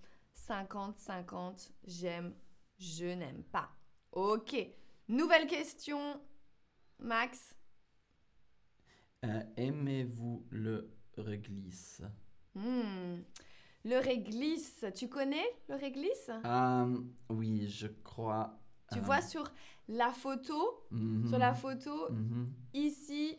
50-50, 0.47 1.71
j'aime, 1.87 2.35
je 2.77 3.05
n'aime 3.05 3.41
pas. 3.51 3.69
Ok, 4.11 4.55
nouvelle 5.07 5.47
question, 5.47 6.21
Max. 6.99 7.55
Euh, 9.23 9.41
Aimez-vous 9.57 10.45
le 10.51 10.89
réglisse? 11.17 12.01
Hmm, 12.55 13.21
Le 13.85 13.97
réglisse, 13.99 14.85
tu 14.95 15.07
connais 15.09 15.45
le 15.69 15.75
réglisse? 15.75 16.31
Euh, 16.45 16.97
Oui, 17.29 17.67
je 17.69 17.87
crois. 17.87 18.59
Tu 18.91 18.99
euh, 18.99 19.01
vois 19.01 19.21
sur 19.21 19.43
la 19.87 20.11
photo, 20.11 20.85
mhm, 20.91 21.27
sur 21.29 21.37
la 21.37 21.53
photo, 21.53 22.09
mhm, 22.11 22.53
ici, 22.73 23.37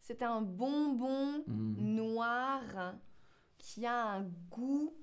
c'est 0.00 0.22
un 0.22 0.42
bonbon 0.42 1.44
mhm, 1.46 1.96
noir 1.96 2.94
qui 3.58 3.86
a 3.86 4.06
un 4.16 4.22
goût 4.50 4.94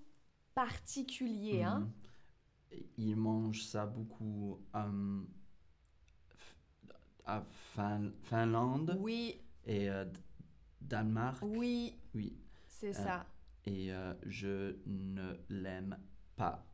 particulier. 0.53 1.63
Hein? 1.63 1.87
Ils 2.97 3.15
mangent 3.15 3.63
ça 3.63 3.85
beaucoup 3.85 4.59
f- 4.73 6.55
à 7.25 7.41
Fin- 7.73 8.11
Finlande. 8.23 8.97
Oui, 8.99 9.41
et 9.65 9.89
euh, 9.89 10.05
Danemark. 10.81 11.41
oui, 11.43 11.97
Oui. 12.15 12.37
c'est 12.67 12.89
Euh, 12.99 13.03
ça. 13.05 13.25
Et 13.65 13.93
euh, 13.93 14.13
je 14.25 14.75
ne 14.85 15.33
l'aime 15.49 15.97
pas. 16.35 16.65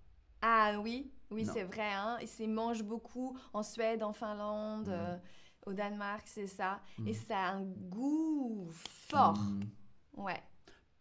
Ah 0.42 0.80
oui, 0.82 1.12
oui, 1.32 1.46
c'est 1.46 1.64
vrai. 1.64 1.92
Hein? 1.94 2.18
Ils 2.22 2.28
se 2.28 2.44
mangent 2.44 2.84
beaucoup 2.84 3.38
en 3.54 3.64
Suède, 3.64 4.04
en 4.04 4.14
Finlande, 4.14 4.88
Mhm. 4.88 5.20
au 5.66 5.74
Danemark, 5.74 6.24
c'est 6.28 6.48
ça. 6.48 6.80
Et 7.00 7.10
Mhm. 7.10 7.14
ça 7.14 7.38
a 7.38 7.52
un 7.56 7.64
goût 7.64 8.68
fort. 8.72 9.38
Mhm. 9.40 9.70
Ouais. 10.16 10.42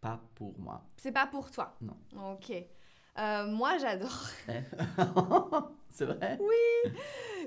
Pas 0.01 0.21
pour 0.35 0.59
moi. 0.59 0.85
C'est 0.97 1.11
pas 1.11 1.27
pour 1.27 1.49
toi. 1.51 1.75
Non. 1.81 1.97
Ok. 2.33 2.51
Euh, 3.19 3.47
moi, 3.47 3.77
j'adore. 3.77 4.25
Eh? 4.49 4.61
C'est 5.89 6.05
vrai? 6.05 6.37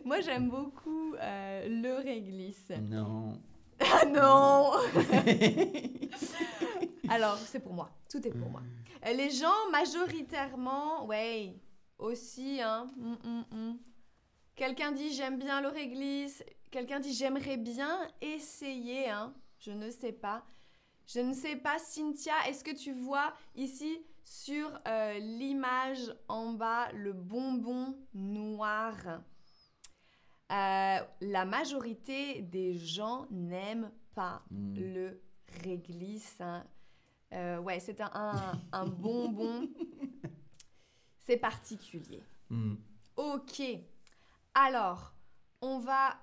Moi, 0.05 0.21
j'aime 0.23 0.49
beaucoup 0.51 1.15
euh, 1.15 1.69
le 1.69 2.03
réglisse. 2.03 2.73
Non. 2.81 3.41
Ah 3.81 4.05
non 4.07 4.73
Alors, 7.09 7.37
c'est 7.39 7.61
pour 7.61 7.73
moi. 7.73 7.91
Tout 8.09 8.25
est 8.27 8.31
pour 8.31 8.51
moi. 8.51 8.63
Euh, 9.07 9.13
Les 9.13 9.31
gens, 9.31 9.71
majoritairement, 9.73 11.07
ouais, 11.07 11.55
aussi, 11.99 12.61
hein. 12.63 12.87
hum, 12.99 13.45
hum. 13.53 13.79
Quelqu'un 14.55 14.93
dit 14.93 15.13
j'aime 15.15 15.39
bien 15.39 15.61
le 15.61 15.69
réglisse. 15.69 16.45
Quelqu'un 16.71 17.01
dit 17.01 17.15
j'aimerais 17.15 17.57
bien 17.57 18.07
essayer, 18.21 19.09
hein. 19.09 19.33
Je 19.59 19.73
ne 19.73 19.91
sais 19.91 20.13
pas. 20.13 20.45
Je 21.07 21.21
ne 21.21 21.33
sais 21.33 21.57
pas, 21.57 21.79
Cynthia, 21.79 22.35
est-ce 22.49 22.63
que 22.63 22.75
tu 22.75 22.93
vois 22.93 23.33
ici 23.57 23.99
sur 24.23 24.71
euh, 24.87 25.19
l'image 25.19 26.15
en 26.29 26.53
bas 26.53 26.89
le 26.93 27.13
bonbon 27.13 27.97
noir? 28.15 28.95
Euh, 30.51 30.99
La 31.21 31.45
majorité 31.45 32.43
des 32.43 32.77
gens 32.79 33.27
n'aiment 33.31 33.91
pas 34.15 34.43
Mm. 34.51 34.75
le 34.95 35.23
réglisse. 35.63 36.41
hein. 36.41 36.65
Euh, 37.33 37.59
ouais, 37.61 37.79
c'est 37.81 38.01
un, 38.01 38.11
un, 38.13 38.53
un 38.73 38.87
bonbon. 39.05 39.69
c'est 41.19 41.37
particulier. 41.37 42.23
Mm. 42.49 42.75
Ok. 43.17 43.63
Alors, 44.55 45.13
on 45.61 45.79
va 45.79 46.17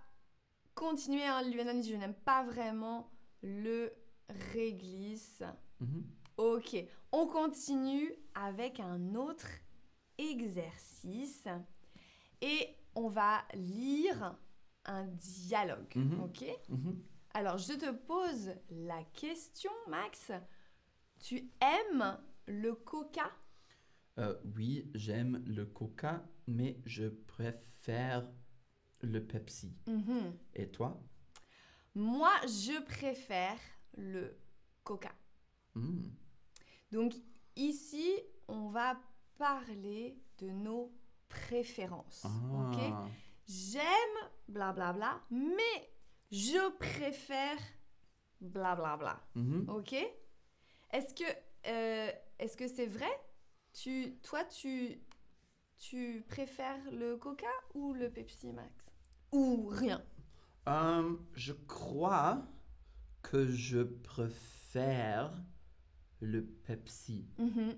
continuer. 0.75 1.23
Hein. 1.23 1.41
Dit, 1.43 1.91
je 1.91 1.95
n'aime 1.95 2.13
pas 2.13 2.43
vraiment 2.43 3.09
le 3.41 3.93
réglisse. 4.53 5.43
Mhm. 5.79 6.03
Ok. 6.37 6.75
On 7.13 7.27
continue 7.27 8.13
avec 8.35 8.79
un 8.81 9.15
autre 9.15 9.47
exercice. 10.17 11.47
Et 12.41 12.69
on 12.97 13.09
va 13.09 13.45
lire 13.53 14.35
un 14.85 15.05
dialogue. 15.05 15.95
Mhm. 15.95 16.19
Ok? 16.21 16.43
Mhm. 16.69 17.03
alors, 17.33 17.57
je 17.57 17.73
te 17.73 17.91
pose 17.91 18.53
la 18.71 19.03
question, 19.13 19.71
Max. 19.87 20.31
Tu 21.19 21.51
aimes 21.61 22.17
le 22.47 22.73
coca? 22.73 23.31
Euh, 24.17 24.35
oui, 24.55 24.89
j'aime 24.95 25.43
le 25.45 25.65
coca, 25.65 26.25
mais 26.47 26.79
je 26.85 27.05
préfère 27.05 28.27
le 29.01 29.23
Pepsi. 29.23 29.71
Mhm. 29.85 30.33
Et 30.55 30.69
toi? 30.69 30.99
Moi, 31.93 32.31
je 32.45 32.83
préfère 32.83 33.59
le 33.95 34.35
coca. 34.83 35.11
Mm. 35.75 36.09
Donc, 36.91 37.13
ici, 37.55 38.19
on 38.47 38.69
va 38.69 38.99
parler 39.37 40.17
de 40.39 40.49
nos 40.49 40.91
préférences. 41.29 42.25
Ok? 42.25 42.79
Ah. 42.79 43.05
J'aime 43.47 44.29
blablabla, 44.49 45.21
mais 45.31 45.89
je 46.31 46.69
préfère 46.77 47.57
blablabla. 48.41 49.19
Mhm. 49.35 49.69
Ok? 49.69 49.93
Est-ce 50.91 51.13
que 51.13 51.23
euh, 51.67 52.11
est-ce 52.39 52.55
que 52.57 52.67
c'est 52.67 52.85
vrai? 52.87 53.09
Tu, 53.73 54.17
Toi, 54.23 54.43
tu, 54.45 54.99
tu 55.77 56.23
préfères 56.27 56.79
le 56.91 57.17
Coca 57.17 57.45
ou 57.73 57.93
le 57.93 58.09
Pepsi 58.09 58.51
Max? 58.51 58.89
Ou 59.31 59.67
rien 59.67 60.03
Euh, 60.67 61.15
je 61.33 61.53
crois 61.53 62.45
que 63.21 63.47
je 63.47 63.79
préfère 63.83 65.33
le 66.21 66.45
Pepsi 66.45 67.25
Mhm. 67.37 67.75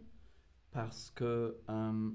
parce 0.71 1.09
que 1.11 1.59
euh, 1.69 2.11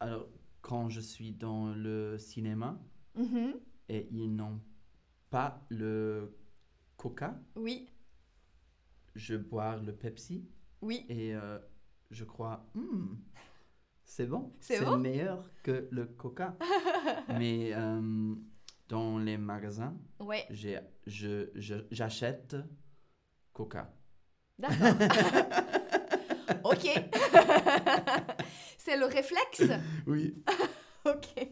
alors 0.00 0.28
quand 0.60 0.88
je 0.88 1.00
suis 1.00 1.32
dans 1.32 1.72
le 1.74 2.18
cinéma 2.18 2.78
Mhm. 3.14 3.54
et 3.88 4.08
ils 4.10 4.34
n'ont 4.34 4.60
pas 5.30 5.64
le 5.70 6.36
Coca, 6.96 7.38
Oui, 7.56 7.88
je 9.14 9.36
bois 9.36 9.76
le 9.76 9.94
Pepsi 9.94 10.48
oui. 10.82 11.04
et 11.08 11.34
euh, 11.34 11.58
je 12.10 12.24
crois 12.24 12.66
Hmm, 12.74 13.14
c'est 14.04 14.26
bon, 14.26 14.52
C'est 14.60 14.84
bon? 14.84 14.96
meilleur 14.98 15.50
que 15.62 15.88
le 15.90 16.06
Coca. 16.06 16.56
Mais 17.28 17.72
euh, 17.74 18.34
dans 18.88 19.18
les 19.18 19.36
magasins, 19.38 19.96
Ouais, 20.20 20.46
j'achète 21.06 22.56
Coca. 23.52 23.92
d'accord. 24.58 24.94
ok. 26.64 26.86
C'est 28.86 28.96
le 28.96 29.06
réflexe? 29.06 29.62
Oui. 30.06 30.32
Ok. 31.04 31.48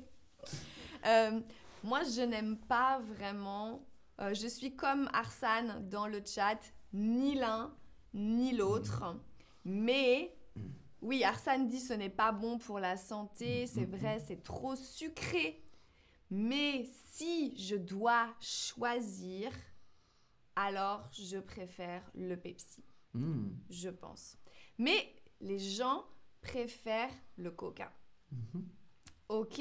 Euh, 1.07 1.41
moi, 1.83 2.03
je 2.05 2.23
n'aime 2.23 2.57
pas 2.57 3.01
vraiment. 3.01 3.85
euh, 4.21 4.33
je 4.35 4.47
suis 4.47 4.77
comme 4.77 5.09
Arsane 5.13 5.89
dans 5.89 6.07
le 6.07 6.23
chat, 6.25 6.61
ni 6.93 7.35
l'un 7.35 7.75
ni 8.13 8.53
l'autre. 8.53 9.17
Mais 9.65 10.37
oui, 11.03 11.25
Arsane 11.25 11.67
dit 11.69 11.81
ce 11.81 11.93
n'est 11.95 12.09
pas 12.09 12.31
bon 12.31 12.59
pour 12.59 12.79
la 12.79 12.97
santé, 12.97 13.67
c'est 13.67 13.85
vrai, 13.85 14.21
c'est 14.27 14.45
trop 14.45 14.77
sucré. 14.77 15.61
Mais 16.31 16.89
si 17.13 17.57
je 17.57 17.75
dois 17.75 18.29
choisir, 18.41 19.51
alors 20.55 21.09
je 21.13 21.39
préfère 21.39 22.09
le 22.15 22.37
Pepsi, 22.37 22.85
je 23.71 23.89
pense. 23.89 24.37
Mais 24.79 25.13
les 25.41 25.59
gens 25.59 26.05
préfèrent 26.45 27.15
le 27.37 27.51
Coca. 27.51 27.91
Mhm. 28.31 28.69
Ok. 29.29 29.61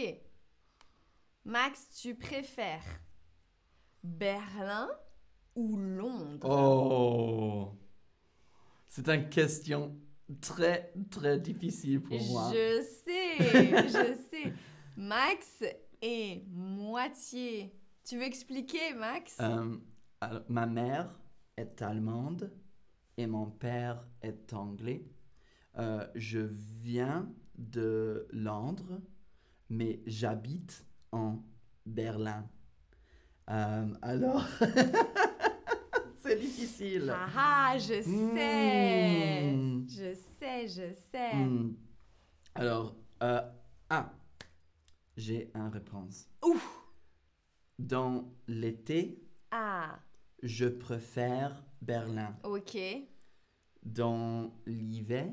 Max, 1.45 1.89
tu 2.01 2.15
préfères 2.15 3.01
Berlin 4.03 4.89
ou 5.55 5.77
Londres? 5.77 6.47
Oh. 6.49 7.71
C'est 8.87 9.07
une 9.09 9.29
question 9.29 9.97
très, 10.41 10.93
très 11.09 11.39
difficile 11.39 12.01
pour 12.01 12.21
moi. 12.25 12.51
Je 12.53 12.81
sais, 12.81 13.37
je 13.87 14.15
sais. 14.29 14.53
Max 14.95 15.63
est 16.01 16.43
moitié. 16.49 17.73
Tu 18.03 18.17
veux 18.17 18.23
expliquer, 18.23 18.93
Max? 18.93 19.37
Euh, 19.39 19.77
alors, 20.21 20.43
ma 20.49 20.65
mère 20.65 21.09
est 21.57 21.81
allemande 21.81 22.51
et 23.17 23.27
mon 23.27 23.49
père 23.49 24.05
est 24.21 24.53
anglais. 24.53 25.03
Euh, 25.77 26.05
je 26.15 26.39
viens 26.39 27.27
de 27.57 28.27
Londres, 28.31 29.01
mais 29.69 30.01
j'habite 30.05 30.85
en 31.11 31.39
Berlin. 31.85 32.47
Euh, 33.49 33.93
alors, 34.01 34.45
c'est 36.17 36.39
difficile. 36.39 37.11
Ah 37.13 37.27
ah, 37.35 37.77
je 37.77 38.01
sais. 38.01 39.51
Hmm. 39.53 39.87
Je 39.89 40.13
sais, 40.39 40.67
je 40.67 40.93
sais. 41.11 41.35
Hmm. 41.35 41.73
Alors, 42.55 42.95
euh, 43.23 43.41
ah, 43.89 44.13
j'ai 45.17 45.51
une 45.55 45.67
réponse. 45.69 46.27
Ouf. 46.43 46.79
Dans 47.79 48.31
l'été, 48.47 49.19
Ah, 49.51 49.99
je 50.43 50.67
préfère 50.67 51.63
Berlin. 51.81 52.35
ok. 52.43 52.77
Dans 53.81 54.53
l'hiver, 54.65 55.27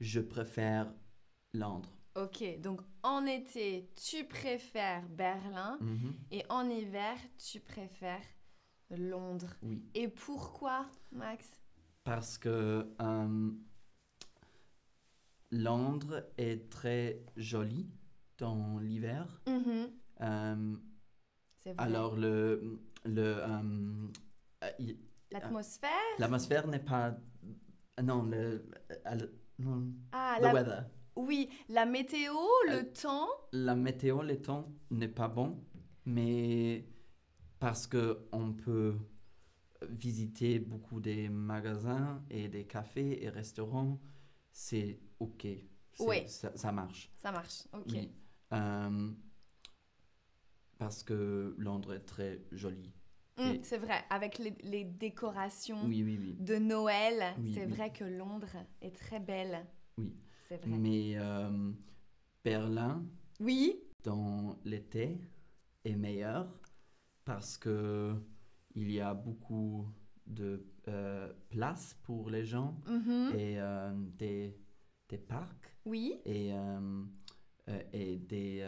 je 0.00 0.20
préfère 0.20 0.92
Londres. 1.54 1.92
Ok, 2.16 2.42
donc 2.60 2.80
en 3.02 3.24
été, 3.26 3.90
tu 3.96 4.24
préfères 4.24 5.08
Berlin 5.08 5.78
Mhm. 5.80 6.14
et 6.32 6.44
en 6.48 6.68
hiver, 6.68 7.16
tu 7.38 7.60
préfères 7.60 8.24
Londres. 8.90 9.54
Oui, 9.62 9.82
Et 9.94 10.08
pourquoi, 10.08 10.86
Max? 11.12 11.46
Parce 12.02 12.36
que 12.38 12.88
euh, 13.00 13.50
Londres 15.52 16.24
est 16.38 16.70
très 16.70 17.24
joli 17.36 17.90
dans 18.38 18.78
l'hiver. 18.78 19.40
Mhm, 19.46 19.90
Euh, 20.22 20.76
C'est 21.58 21.72
vrai. 21.72 21.84
alors, 21.84 22.16
le, 22.16 22.78
le, 23.04 23.36
euh, 23.38 24.08
L'atmosphère? 25.30 25.90
l'atmosphère 26.18 26.66
n'est 26.66 26.84
pas... 26.84 27.16
Non, 28.02 28.22
le, 28.24 28.64
Ah, 30.12 30.36
the 30.38 30.42
la... 30.44 30.52
weather. 30.54 30.84
oui, 31.16 31.48
la 31.68 31.86
météo, 31.86 32.32
le 32.68 32.72
Euh, 32.72 32.84
temps. 33.02 33.28
La 33.52 33.74
météo, 33.74 34.22
le 34.22 34.40
temps 34.40 34.62
n'est 34.90 35.08
pas 35.08 35.28
bon, 35.28 35.58
mais 36.06 36.86
parce 37.58 37.86
que 37.86 38.26
on 38.32 38.52
peut 38.52 38.96
visiter 39.88 40.58
beaucoup 40.58 41.00
des 41.00 41.28
magasins 41.28 42.22
et 42.30 42.48
des 42.48 42.66
cafés 42.66 43.22
et 43.24 43.28
restaurants, 43.30 43.98
c'est 44.52 45.00
ok. 45.18 45.46
Oui. 46.00 46.28
Ça, 46.28 46.56
ça 46.56 46.70
marche. 46.72 47.10
Ça 47.18 47.32
marche, 47.32 47.62
ok. 47.72 47.94
Euh, 48.52 49.10
parce 50.78 51.02
que 51.02 51.54
Londres 51.58 51.94
est 51.94 52.04
très 52.06 52.42
joli. 52.52 52.92
Mm, 53.40 53.54
Et- 53.54 53.60
c'est 53.62 53.78
vrai, 53.78 54.04
avec 54.10 54.38
les, 54.38 54.54
les 54.62 54.84
décorations 54.84 55.84
Oui, 55.86 56.02
oui, 56.02 56.18
oui. 56.20 56.36
de 56.38 56.56
Noël, 56.56 57.34
c'est 57.54 57.66
vrai 57.66 57.90
que 57.92 58.04
Londres 58.04 58.56
est 58.82 58.94
très 58.94 59.18
belle. 59.20 59.64
Oui. 59.98 60.14
C'est 60.48 60.58
vrai. 60.58 60.76
Mais 60.78 61.12
euh, 61.16 61.72
Berlin, 62.44 63.04
Oui, 63.40 63.80
dans 64.04 64.58
l'été 64.64 65.18
est 65.84 65.96
meilleur 65.96 66.60
parce 67.24 67.56
que 67.56 68.14
il 68.74 68.90
y 68.90 69.00
a 69.00 69.14
beaucoup 69.14 69.86
de 70.26 70.64
euh, 70.88 71.32
place 71.48 71.96
pour 72.02 72.30
les 72.30 72.44
gens 72.44 72.76
mhm, 72.86 73.32
et 73.34 73.60
euh, 73.60 73.92
des, 74.18 74.56
des 75.08 75.18
parcs 75.18 75.76
oui, 75.86 76.20
et, 76.24 76.52
euh, 76.52 77.04
et 77.92 78.18
des, 78.18 78.66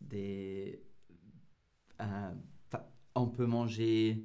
des 0.00 0.82
on 3.18 3.28
peut 3.28 3.46
manger 3.46 4.24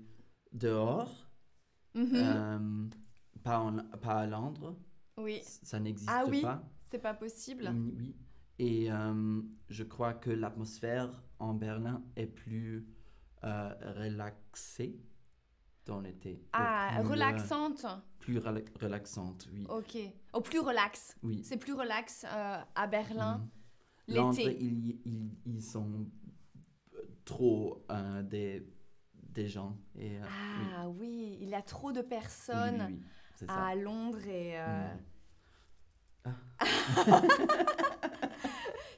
dehors 0.52 1.28
mhm, 1.96 2.10
euh, 2.14 2.90
pas, 3.44 3.60
en- 3.60 3.84
pas 4.02 4.20
à 4.22 4.26
Londres 4.28 4.76
oui. 5.18 5.40
ça 5.44 5.80
n'existe 5.80 6.10
Ah 6.12 6.24
oui. 6.28 6.42
pas 6.42 6.64
C'est 6.86 7.00
pas 7.00 7.14
possible. 7.14 7.70
Mm, 7.72 7.92
Oui. 7.98 8.16
Et 8.60 8.92
euh, 8.92 9.42
je 9.70 9.84
crois 9.84 10.14
que 10.14 10.30
l'atmosphère 10.30 11.24
en 11.40 11.54
Berlin 11.54 12.04
est 12.16 12.28
plus 12.28 12.88
euh, 13.44 13.74
relaxée 14.04 15.00
dans 15.86 16.00
l'été. 16.00 16.42
Ah, 16.54 16.98
plus, 17.02 17.10
relaxante. 17.10 17.86
plus 18.20 18.38
rela- 18.40 18.64
relaxante, 18.80 19.50
oui. 19.52 19.66
Ok. 19.70 19.98
Au 20.34 20.42
plus 20.42 20.60
relax. 20.60 21.16
Oui. 21.24 21.44
C'est 21.44 21.58
plus 21.58 21.74
relax 21.74 22.26
euh, 22.26 22.58
à 22.76 22.88
Berlin. 22.88 23.48
Londres, 24.08 24.38
l'été. 24.38 24.58
ils, 24.64 25.00
ils, 25.06 25.32
ils 25.46 25.62
sont 25.62 26.08
trop 27.26 27.86
des, 28.24 28.66
des 29.34 29.48
gens. 29.48 29.78
Et, 29.98 30.18
euh, 30.18 30.22
oui. 30.22 30.68
Ah 30.78 30.90
oui, 30.90 31.38
il 31.42 31.50
y 31.50 31.56
a 31.56 31.62
trop 31.62 31.92
de 31.92 32.02
personnes 32.02 32.88
oui, 32.90 33.00
oui, 33.42 33.48
à 33.50 33.76
Londres 33.76 34.26
et... 34.28 34.60
euh, 34.60 34.94
Mm. 36.26 36.32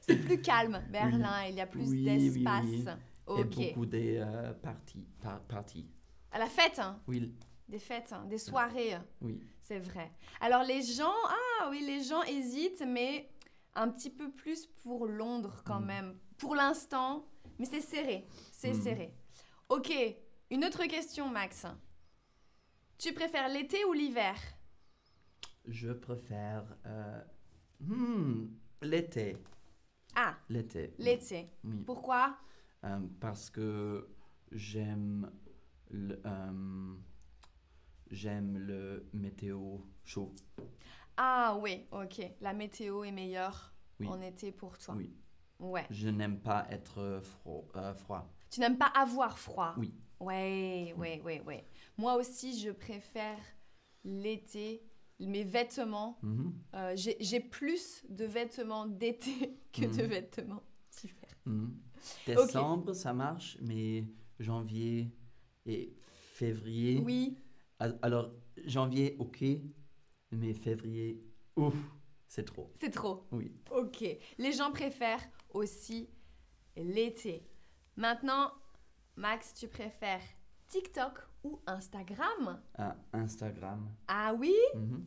C'est 0.00 0.16
plus 0.16 0.40
calme, 0.40 0.80
Berlin. 0.90 1.44
Il 1.48 1.56
y 1.56 1.60
a 1.60 1.66
plus 1.66 1.90
d'espace. 2.04 2.64
oui. 2.64 2.84
Ok. 3.26 3.58
Et 3.58 3.68
beaucoup 3.72 3.86
des 3.86 4.18
euh, 4.18 4.52
parties. 4.54 5.04
par- 5.20 5.40
parties. 5.42 5.88
À 6.30 6.38
la 6.38 6.46
fête, 6.46 6.78
hein. 6.78 7.00
Oui, 7.08 7.34
Des 7.68 7.80
fêtes, 7.80 8.12
hein, 8.12 8.24
des 8.26 8.38
soirées. 8.38 8.96
oui. 9.20 9.40
C'est 9.60 9.80
vrai. 9.80 10.12
Alors 10.40 10.62
les 10.62 10.80
gens, 10.82 11.10
ah 11.28 11.68
oui, 11.70 11.82
les 11.84 12.04
gens 12.04 12.22
hésitent, 12.22 12.84
mais 12.86 13.28
un 13.74 13.88
petit 13.88 14.10
peu 14.10 14.30
plus 14.30 14.66
pour 14.84 15.06
Londres 15.08 15.62
quand 15.64 15.80
Mm. 15.80 15.86
même. 15.86 16.18
Pour 16.38 16.54
l'instant, 16.54 17.26
mais 17.58 17.64
c'est 17.64 17.80
serré, 17.80 18.28
c'est 18.52 18.74
Mm. 18.74 18.82
serré. 18.82 19.14
Ok, 19.68 19.92
une 20.50 20.64
autre 20.64 20.84
question, 20.86 21.28
Max. 21.28 21.66
Tu 22.98 23.12
préfères 23.12 23.48
l'été 23.48 23.84
ou 23.84 23.92
l'hiver? 23.92 24.36
Je 25.66 25.90
préfère 25.92 26.64
euh, 26.86 27.20
hmm, 27.80 28.46
l'été. 28.82 29.36
Ah, 30.14 30.34
L'été. 30.48 30.94
l'été. 30.98 31.50
Oui. 31.64 31.82
Pourquoi? 31.84 32.36
Euh, 32.84 33.00
parce 33.20 33.50
que 33.50 34.08
j'aime 34.52 35.30
le, 35.90 36.18
euh, 36.24 36.94
j'aime 38.10 38.56
le 38.56 39.06
météo 39.12 39.78
chaud. 40.04 40.34
Ah 41.18 41.58
oui, 41.60 41.86
ok. 41.90 42.22
La 42.40 42.54
météo 42.54 43.04
est 43.04 43.12
meilleure 43.12 43.74
Oui. 44.00 44.08
en 44.08 44.20
été 44.22 44.52
pour 44.52 44.78
toi. 44.78 44.94
Oui. 44.96 45.12
Ouais. 45.58 45.86
Je 45.90 46.08
n'aime 46.08 46.38
pas 46.40 46.66
être 46.70 47.20
fro- 47.22 47.66
froid. 47.94 48.32
Tu 48.50 48.60
n'aimes 48.60 48.78
pas 48.78 48.92
avoir 48.94 49.38
froid? 49.38 49.74
Oui. 49.76 49.94
Ouais, 50.20 50.94
ouais, 50.96 51.20
ouais, 51.24 51.40
ouais. 51.42 51.64
Moi 51.98 52.16
aussi, 52.16 52.58
je 52.58 52.70
préfère 52.70 53.38
l'été. 54.04 54.82
Mes 55.18 55.44
vêtements, 55.44 56.18
Mhm. 56.22 56.52
euh, 56.74 56.92
j'ai 56.94 57.40
plus 57.40 58.04
de 58.10 58.26
vêtements 58.26 58.86
d'été 58.86 59.56
que 59.72 59.82
de 59.86 60.02
Mhm. 60.02 60.08
vêtements 60.08 60.62
d'hiver. 60.92 61.28
Mhm. 61.46 61.74
Décembre, 62.26 62.92
ça 62.92 63.12
marche, 63.14 63.56
mais 63.62 64.04
janvier 64.38 65.10
et 65.64 65.94
février. 66.34 67.00
Oui, 67.04 67.36
Al- 67.78 67.98
Alors, 68.02 68.30
janvier, 68.66 69.16
ok, 69.18 69.42
mais 70.32 70.52
février, 70.54 71.20
ouf, 71.56 71.74
c'est 72.28 72.44
trop. 72.44 72.70
c'est 72.80 72.90
trop. 72.90 73.26
Oui. 73.32 73.52
Ok. 73.70 74.04
Les 74.38 74.52
gens 74.52 74.70
préfèrent 74.70 75.26
aussi 75.50 76.08
l'été. 76.76 77.42
Maintenant, 77.96 78.52
Max, 79.16 79.54
tu 79.54 79.68
préfères 79.68 80.20
TikTok 80.68 81.18
ou 81.44 81.60
Instagram? 81.66 82.60
Ah, 82.76 82.96
Instagram. 83.12 83.88
Ah 84.08 84.34
oui? 84.38 84.54
Mhm. 84.74 85.06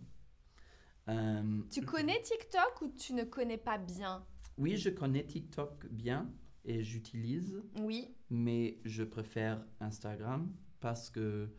Euh, 1.10 1.62
Tu 1.72 1.82
connais 1.82 2.22
TikTok 2.22 2.82
ou 2.82 2.88
tu 2.97 3.14
ne 3.14 3.24
connais 3.24 3.57
pas 3.57 3.78
bien? 3.78 4.26
Oui, 4.57 4.78
je 4.78 4.89
connais 4.89 5.26
TikTok 5.26 5.86
bien 5.88 6.30
et 6.66 6.84
j'utilise, 6.84 7.62
Oui. 7.80 8.14
mais 8.30 8.80
je 8.84 9.03
préfère 9.03 9.64
Instagram 9.80 10.53
parce 10.80 11.10
que 11.10 11.49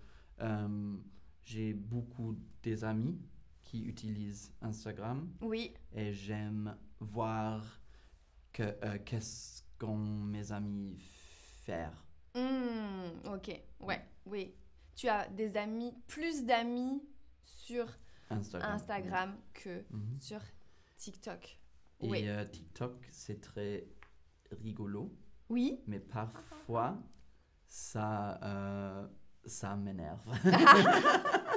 euh, 0.41 0.97
j'ai 1.45 1.73
beaucoup 1.75 2.37
des 2.63 2.85
amis 2.85 3.19
qui 3.65 3.85
utilisent 3.85 4.53
Instagram 4.61 5.29
Oui. 5.41 5.73
et 5.93 6.13
j'aime 6.13 6.77
voir 7.01 7.81
que 8.53 8.63
euh, 8.85 8.99
qu'est-ce 9.05 9.63
qu'ont 9.79 9.97
mes 9.97 10.53
amis 10.53 10.97
faire. 11.65 12.05
Hmm, 12.35 13.11
ok. 13.35 13.61
Ouais. 13.81 14.01
Oui. 14.27 14.55
Tu 14.95 15.09
as 15.09 15.29
des 15.29 15.57
amis, 15.57 15.95
plus 16.07 16.45
d'amis 16.45 17.03
sur 17.45 17.87
Instagram. 18.29 18.73
Instagram 18.73 19.37
que 19.55 19.85
Mhm. 19.91 20.21
sur 20.21 20.41
TikTok. 20.97 21.59
Et 22.01 22.09
Oui. 22.09 22.29
euh, 22.29 22.45
TikTok, 22.45 22.93
c'est 23.11 23.41
très 23.41 23.87
rigolo, 24.63 25.13
Oui. 25.49 25.81
mais 25.87 26.01
parfois, 26.01 26.97
ça, 27.67 28.39
euh, 28.43 29.07
ça 29.45 29.77
m'énerve. 29.77 30.23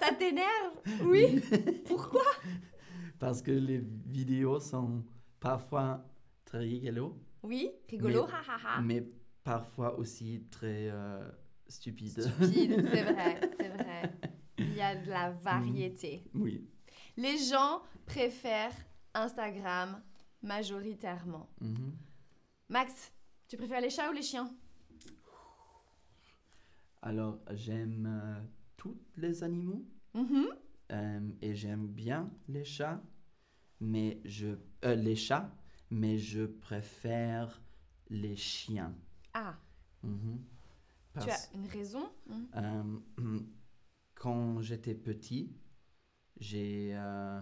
Ça 0.00 0.12
t'énerve? 0.18 0.80
Oui. 1.04 1.40
Pourquoi? 1.86 2.24
Parce 3.18 3.40
que 3.42 3.50
les 3.50 3.78
vidéos 3.78 4.60
sont 4.60 5.04
parfois 5.40 6.04
très 6.44 6.58
rigolos, 6.58 7.16
Oui. 7.42 7.70
Rigolo. 7.88 8.26
Mais- 8.82 9.00
mais 9.00 9.06
parfois 9.44 9.98
aussi 9.98 10.42
très 10.50 10.88
euh, 10.90 11.28
stupides. 11.68 12.20
Stupide, 12.22 12.88
c'est 12.92 13.02
vrai, 13.02 13.40
c'est 13.58 13.68
vrai. 13.68 14.12
Il 14.58 14.74
y 14.74 14.80
a 14.80 14.96
de 14.96 15.08
la 15.10 15.30
variété. 15.30 16.24
oui. 16.34 16.68
Les 17.16 17.38
gens 17.38 17.80
préfèrent 18.06 18.74
Instagram 19.14 20.02
majoritairement. 20.42 21.48
Mhm. 21.60 21.92
Max, 22.68 23.12
tu 23.46 23.56
préfères 23.56 23.80
les 23.80 23.90
chats 23.90 24.10
ou 24.10 24.12
les 24.12 24.22
chiens? 24.22 24.52
Alors, 27.02 27.38
j'aime 27.52 28.06
euh, 28.06 28.40
tous 28.76 28.96
les 29.16 29.42
animaux 29.44 29.84
Mhm. 30.14 30.46
euh, 30.92 31.20
et 31.42 31.54
j'aime 31.54 31.86
bien 31.86 32.30
les 32.48 32.64
chats, 32.64 33.00
mais 33.80 34.20
je 34.24 34.56
euh, 34.84 34.94
les 34.94 35.16
chats, 35.16 35.50
mais 35.90 36.18
je 36.18 36.44
préfère 36.46 37.60
les 38.10 38.36
chiens. 38.36 38.94
Ah, 39.34 39.56
tu 41.20 41.30
as 41.30 41.50
une 41.54 41.66
raison. 41.66 42.08
Euh, 42.56 42.98
quand 44.14 44.60
j'étais 44.62 44.94
petit, 44.94 45.52
j'ai 46.38 46.92
euh, 46.94 47.40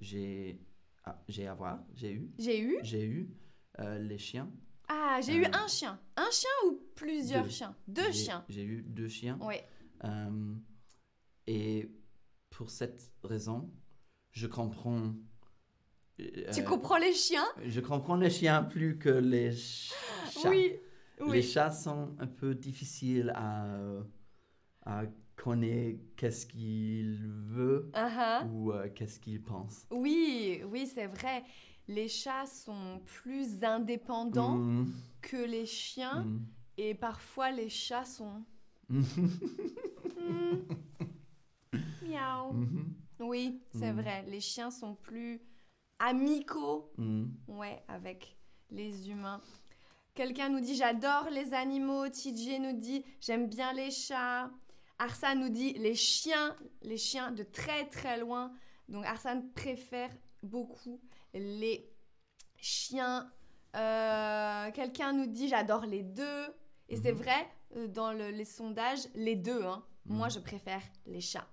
j'ai 0.00 0.60
ah, 1.04 1.20
j'ai 1.28 1.46
avoir 1.48 1.80
j'ai 1.94 2.12
eu 2.12 2.30
J'ai 2.38 2.60
eu? 2.60 2.78
J'ai 2.82 3.04
eu 3.04 3.34
euh, 3.80 3.98
les 3.98 4.18
chiens. 4.18 4.50
Ah, 4.88 5.20
j'ai 5.22 5.34
eu 5.36 5.44
un 5.52 5.66
chien. 5.68 5.98
Un 6.16 6.30
chien 6.30 6.50
ou 6.66 6.80
plusieurs 6.94 7.44
deux. 7.44 7.50
chiens? 7.50 7.76
Deux 7.88 8.12
chiens. 8.12 8.44
J'ai 8.48 8.64
eu 8.64 8.82
deux 8.82 9.08
chiens. 9.08 9.38
Oui. 9.42 9.56
Et 11.46 11.90
pour 12.50 12.70
cette 12.70 13.12
raison, 13.24 13.72
je 14.30 14.46
comprends. 14.46 15.14
Tu 16.52 16.62
comprends 16.64 16.98
les 16.98 17.12
chiens? 17.14 17.46
Je 17.64 17.80
comprends 17.80 18.16
les 18.16 18.30
chiens 18.30 18.62
plus 18.62 18.98
que 18.98 19.08
les 19.08 19.50
ch- 19.52 19.92
chats. 20.30 20.48
Oui. 20.50 20.72
Les 21.30 21.42
chats 21.42 21.70
sont 21.70 22.14
un 22.18 22.26
peu 22.26 22.54
difficiles 22.54 23.32
à, 23.34 23.66
à 24.84 25.02
connaître 25.36 26.00
qu'est-ce 26.16 26.46
qu'ils 26.46 27.18
veulent 27.26 27.90
Ah, 27.94 28.10
ah. 28.42 28.44
ou 28.46 28.72
euh, 28.72 28.88
qu'est-ce 28.94 29.18
qu'ils 29.20 29.42
pensent. 29.42 29.86
Oui, 29.90 30.62
oui, 30.70 30.86
c'est 30.86 31.06
vrai. 31.06 31.42
Les 31.88 32.08
chats 32.08 32.46
sont 32.46 33.00
plus 33.04 33.62
indépendants 33.64 34.56
Mm, 34.56 34.86
que 35.20 35.36
les 35.36 35.66
chiens 35.66 36.24
mm. 36.24 36.46
et 36.78 36.94
parfois 36.94 37.50
les 37.50 37.68
chats 37.68 38.04
sont 38.04 38.44
miaou. 42.02 42.52
Mhm. 42.52 42.94
Oui, 43.20 43.60
c'est 43.72 43.92
Mm. 43.92 44.00
vrai. 44.00 44.24
Les 44.28 44.40
chiens 44.40 44.70
sont 44.70 44.94
plus 44.94 45.40
amicaux, 45.98 46.92
ouais, 47.48 47.82
avec 47.88 48.36
les 48.70 49.10
humains. 49.10 49.40
Quelqu'un 50.14 50.50
nous 50.50 50.60
dit 50.60 50.76
j'adore 50.76 51.28
les 51.30 51.54
animaux. 51.54 52.08
TJ 52.08 52.58
nous 52.60 52.78
dit 52.78 53.04
j'aime 53.20 53.48
bien 53.48 53.72
les 53.72 53.90
chats. 53.90 54.50
Arsan 54.98 55.36
nous 55.36 55.48
dit 55.48 55.72
les 55.74 55.94
chiens, 55.94 56.54
les 56.82 56.98
chiens 56.98 57.32
de 57.32 57.42
très 57.42 57.86
très 57.88 58.18
loin. 58.18 58.52
Donc 58.88 59.06
Arsan 59.06 59.42
préfère 59.54 60.10
beaucoup 60.42 61.00
les 61.32 61.88
chiens. 62.58 63.30
Euh, 63.74 64.70
Quelqu'un 64.72 65.12
nous 65.14 65.26
dit 65.26 65.48
j'adore 65.48 65.86
les 65.86 66.02
deux. 66.02 66.44
Et 66.90 66.96
c'est 66.96 67.12
Mhm. 67.12 67.18
vrai, 67.18 67.48
euh, 67.76 67.86
dans 67.88 68.12
le- 68.12 68.30
les 68.30 68.44
sondages, 68.44 69.08
les 69.14 69.34
deux. 69.34 69.62
hein. 69.64 69.82
Mhm. 70.04 70.16
Moi, 70.16 70.28
je 70.28 70.40
préfère 70.40 70.82
les 71.06 71.22
chats. 71.22 71.48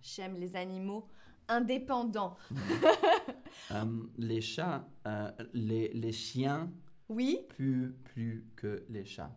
J'aime 0.00 0.36
les 0.38 0.56
animaux 0.56 1.06
indépendants. 1.48 2.36
Euh, 3.70 3.84
les 4.16 4.40
chats, 4.40 4.86
euh, 5.06 5.30
les, 5.52 5.88
les 5.92 6.12
chiens, 6.12 6.70
Oui, 7.08 7.38
plus, 7.48 7.92
plus 8.04 8.46
que 8.56 8.84
les 8.88 9.04
chats. 9.04 9.36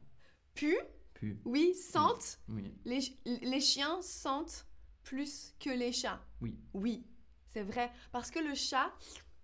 pu, 0.53 0.77
Plus, 1.13 1.39
oui, 1.45 1.73
sentent. 1.75 2.39
oui. 2.49 2.73
Les, 2.85 2.99
les 3.25 3.61
chiens 3.61 4.01
sentent 4.01 4.65
plus 5.03 5.53
que 5.59 5.69
les 5.69 5.91
chats. 5.91 6.19
Oui. 6.41 6.57
Oui, 6.73 7.05
c'est 7.53 7.63
vrai. 7.63 7.91
Parce 8.11 8.29
que 8.31 8.39
le 8.39 8.55
chat, 8.55 8.91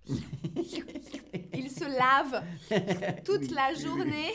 il 0.08 1.70
se 1.72 1.86
lave 1.86 2.44
toute 3.24 3.42
Oui, 3.42 3.48
la 3.50 3.74
journée. 3.74 4.32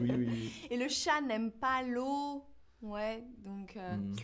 Oui, 0.00 0.10
oui, 0.10 0.26
oui. 0.28 0.52
Et 0.70 0.76
le 0.76 0.88
chat 0.88 1.20
n'aime 1.22 1.50
pas 1.52 1.82
l'eau. 1.82 2.44
Ouais, 2.82 3.24
donc 3.38 3.76
euh, 3.76 3.96
Mm. 3.96 4.16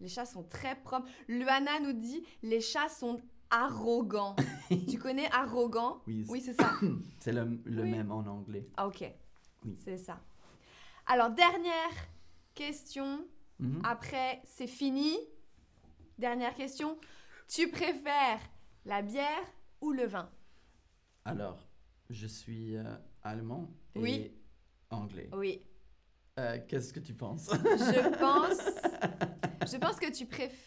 les 0.00 0.08
chats 0.08 0.26
sont 0.26 0.42
très 0.44 0.74
propres. 0.80 1.06
Luana 1.28 1.80
nous 1.80 1.92
dit 1.92 2.22
les 2.42 2.60
chats 2.60 2.88
sont 2.88 3.20
arrogants. 3.54 4.34
tu 4.90 4.98
connais 4.98 5.30
arrogant? 5.32 6.02
Oui, 6.06 6.24
Oui, 6.28 6.40
c'est 6.40 6.54
ça. 6.54 6.72
c'est 7.20 7.32
le, 7.32 7.60
le 7.64 7.82
Oui. 7.82 7.90
même 7.90 8.10
en 8.10 8.26
anglais. 8.26 8.68
Ah, 8.76 8.86
ok. 8.88 9.04
Oui. 9.64 9.76
C'est 9.84 9.98
ça. 9.98 10.20
Alors, 11.06 11.30
dernière 11.30 11.92
question. 12.54 13.26
Mhm. 13.58 13.80
Après, 13.84 14.42
c'est 14.44 14.66
fini. 14.66 15.16
Dernière 16.18 16.54
question. 16.54 16.98
Tu 17.48 17.68
préfères 17.70 18.40
la 18.84 19.02
bière 19.02 19.44
ou 19.80 19.92
le 19.92 20.06
vin? 20.06 20.30
Alors, 21.24 21.66
je 22.10 22.26
suis 22.26 22.76
euh, 22.76 22.82
allemand 23.22 23.70
et 23.94 24.00
Oui. 24.00 24.32
anglais. 24.90 25.30
Oui. 25.32 25.62
Euh, 26.38 26.58
Qu'est-ce 26.68 26.92
que 26.92 27.00
tu 27.00 27.14
penses? 27.14 27.48
Je 27.52 28.18
pense. 28.18 29.70
je 29.72 29.76
pense 29.78 29.96
que 30.00 30.10
tu 30.12 30.26
préfères. 30.26 30.58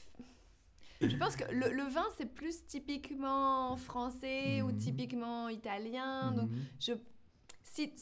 Je 1.01 1.15
pense 1.17 1.35
que 1.35 1.43
le, 1.53 1.71
le 1.71 1.83
vin, 1.83 2.05
c'est 2.17 2.25
plus 2.33 2.65
typiquement 2.65 3.75
français 3.77 4.61
ou 4.61 4.67
Mhm. 4.71 4.77
typiquement 4.77 5.49
italien. 5.49 6.31
Donc, 6.31 6.49
Mhm. 6.49 6.65
je, 6.79 6.93
si, 7.63 7.93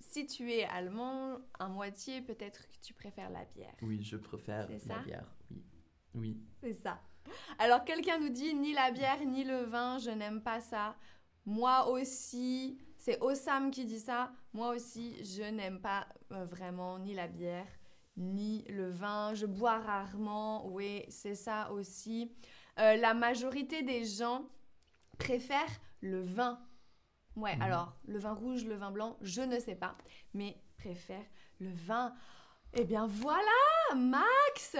si 0.00 0.26
tu 0.26 0.50
es 0.52 0.64
allemand, 0.64 1.38
à 1.58 1.68
moitié, 1.68 2.22
peut-être 2.22 2.66
que 2.70 2.76
tu 2.82 2.94
préfères 2.94 3.30
la 3.30 3.44
bière. 3.44 3.74
Oui, 3.82 4.02
je 4.02 4.16
préfère 4.16 4.68
la 4.70 4.78
ça 4.78 4.98
bière. 5.00 5.26
Oui. 5.50 5.62
Oui. 6.14 6.40
C'est 6.62 6.72
ça. 6.72 7.00
Alors, 7.58 7.84
quelqu'un 7.84 8.18
nous 8.18 8.30
dit 8.30 8.54
ni 8.54 8.72
la 8.72 8.90
bière 8.90 9.20
ni 9.26 9.44
le 9.44 9.64
vin, 9.64 9.98
je 9.98 10.10
n'aime 10.10 10.40
pas 10.42 10.60
ça. 10.60 10.96
Moi 11.44 11.88
aussi, 11.90 12.78
c'est 12.96 13.20
Osam 13.22 13.70
qui 13.70 13.84
dit 13.84 14.00
ça. 14.00 14.32
Moi 14.54 14.74
aussi, 14.74 15.22
je 15.24 15.42
n'aime 15.42 15.80
pas 15.80 16.08
euh, 16.32 16.44
vraiment 16.46 16.98
ni 16.98 17.14
la 17.14 17.26
bière 17.28 17.66
ni 18.18 18.64
le 18.68 18.90
vin. 18.90 19.32
Je 19.34 19.46
bois 19.46 19.78
rarement. 19.78 20.66
Oui, 20.68 21.04
c'est 21.08 21.34
ça 21.34 21.70
aussi. 21.72 22.30
Euh, 22.78 22.96
la 22.96 23.14
majorité 23.14 23.82
des 23.82 24.04
gens 24.04 24.44
préfèrent 25.18 25.80
le 26.00 26.20
vin. 26.20 26.60
Ouais, 27.36 27.54
Mhm. 27.56 27.62
alors, 27.62 27.92
le 28.06 28.18
vin 28.18 28.32
rouge, 28.34 28.64
le 28.64 28.74
vin 28.74 28.90
blanc, 28.90 29.16
je 29.20 29.42
ne 29.42 29.58
sais 29.58 29.76
pas, 29.76 29.96
mais 30.34 30.56
préfèrent 30.76 31.24
le 31.60 31.70
vin. 31.72 32.12
Eh 32.74 32.84
bien 32.84 33.06
voilà, 33.06 33.94
Max, 33.96 34.76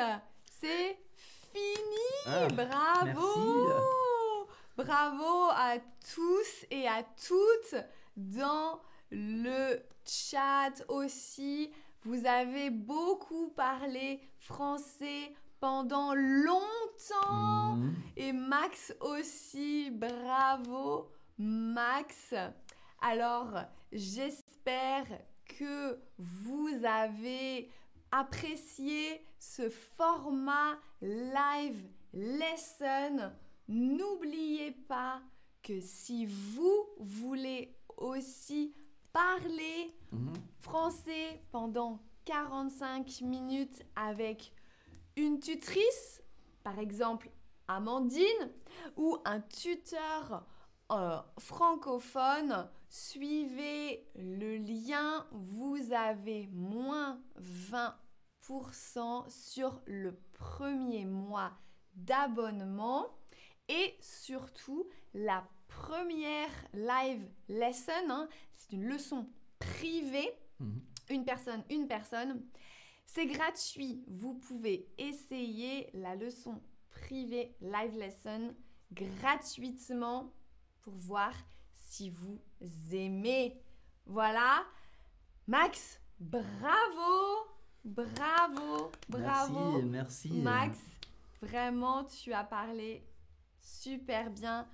c'est 0.60 0.98
fini. 1.16 2.26
Ah, 2.26 2.48
Bravo. 2.48 4.46
Bravo 4.76 5.48
à 5.54 5.78
tous 6.14 6.66
et 6.70 6.86
à 6.86 7.02
toutes 7.02 7.74
dans 8.16 8.80
le 9.10 9.80
chat 10.04 10.84
aussi. 10.88 11.72
Vous 12.04 12.26
avez 12.26 12.70
beaucoup 12.70 13.48
parlé 13.50 14.20
français 14.38 15.34
pendant 15.60 16.14
longtemps. 16.14 17.76
Mhm. 17.76 17.94
Et 18.16 18.32
Max 18.32 18.94
aussi, 19.00 19.90
bravo 19.90 21.10
Max. 21.38 22.34
Alors, 23.00 23.64
j'espère 23.92 25.06
que 25.58 25.98
vous 26.18 26.70
avez 26.84 27.70
apprécié 28.10 29.24
ce 29.38 29.68
format 29.68 30.78
live 31.00 31.88
lesson 32.12 33.32
N'oubliez 33.68 34.70
pas 34.70 35.20
que 35.62 35.78
si 35.80 36.24
vous 36.24 36.86
voulez 36.98 37.76
aussi 37.98 38.74
parler 39.18 39.92
Mhm. 40.12 40.32
français 40.60 41.42
pendant 41.50 42.00
45 42.24 43.20
minutes 43.22 43.84
avec 43.96 44.52
une 45.16 45.40
tutrice, 45.40 46.22
par 46.62 46.78
exemple 46.78 47.28
Amandine, 47.66 48.52
ou 48.96 49.18
un 49.24 49.40
tuteur 49.40 50.46
euh, 50.92 51.18
francophone, 51.38 52.70
suivez 52.88 54.08
le 54.14 54.58
lien, 54.58 55.26
vous 55.32 55.92
avez 55.92 56.46
moins 56.52 57.20
20% 57.40 59.28
sur 59.28 59.82
le 59.86 60.16
premier 60.32 61.06
mois 61.06 61.50
d'abonnement 61.94 63.06
et 63.68 63.96
surtout 64.00 64.88
la 65.12 65.44
première 65.68 66.50
live 66.72 67.24
lesson, 67.48 67.92
hein, 68.10 68.28
c'est 68.56 68.72
une 68.72 68.84
leçon 68.88 69.26
privée 69.58 70.32
Mhm. 70.60 70.80
une 71.10 71.24
personne, 71.24 71.62
une 71.70 71.86
personne. 71.86 72.42
C'est 73.06 73.26
gratuit. 73.26 74.02
Vous 74.08 74.34
pouvez 74.34 74.88
essayer 74.98 75.88
la 75.94 76.16
leçon 76.16 76.60
privée 76.90 77.54
live 77.60 77.96
lesson 77.96 78.54
gratuitement 78.92 80.32
pour 80.82 80.94
voir 80.94 81.32
si 81.74 82.10
vous 82.10 82.38
aimez. 82.92 83.56
Voilà. 84.04 84.64
Max, 85.46 86.00
bravo. 86.18 87.46
Bravo. 87.84 88.90
Bravo. 89.08 89.80
Merci, 89.82 90.30
merci. 90.30 90.30
Max, 90.42 90.78
vraiment, 91.40 92.04
tu 92.04 92.32
as 92.32 92.44
parlé 92.44 93.02
super 93.60 94.30
bien 94.30 94.66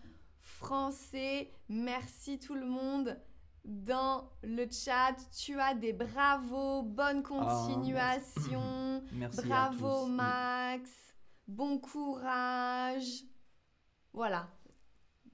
français. 0.54 1.50
Merci 1.68 2.38
tout 2.38 2.54
le 2.54 2.66
monde 2.66 3.18
dans 3.64 4.30
le 4.42 4.66
chat. 4.70 5.16
Tu 5.36 5.58
as 5.58 5.74
des 5.74 5.92
bravos, 5.92 6.82
bonne 6.82 7.22
continuation. 7.22 9.02
Merci 9.12 9.42
Bravo 9.46 10.04
tous. 10.04 10.10
Max. 10.10 10.90
Bon 11.46 11.78
courage. 11.78 13.24
Voilà. 14.12 14.48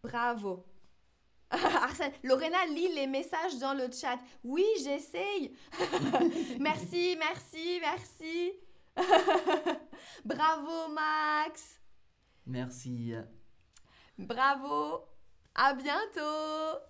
Bravo. 0.02 0.64
Arsène, 1.50 2.12
Lorena 2.22 2.64
lit 2.66 2.92
les 2.94 3.06
messages 3.06 3.58
dans 3.58 3.74
le 3.74 3.90
chat. 3.90 4.18
Oui, 4.44 4.64
j'essaye. 4.82 5.52
merci, 6.60 7.16
merci, 7.18 7.80
merci. 7.80 8.52
Bravo 10.24 10.92
Max. 10.92 11.80
Merci. 12.46 13.14
Bravo. 14.16 15.09
À 15.54 15.74
bientôt. 15.74 16.89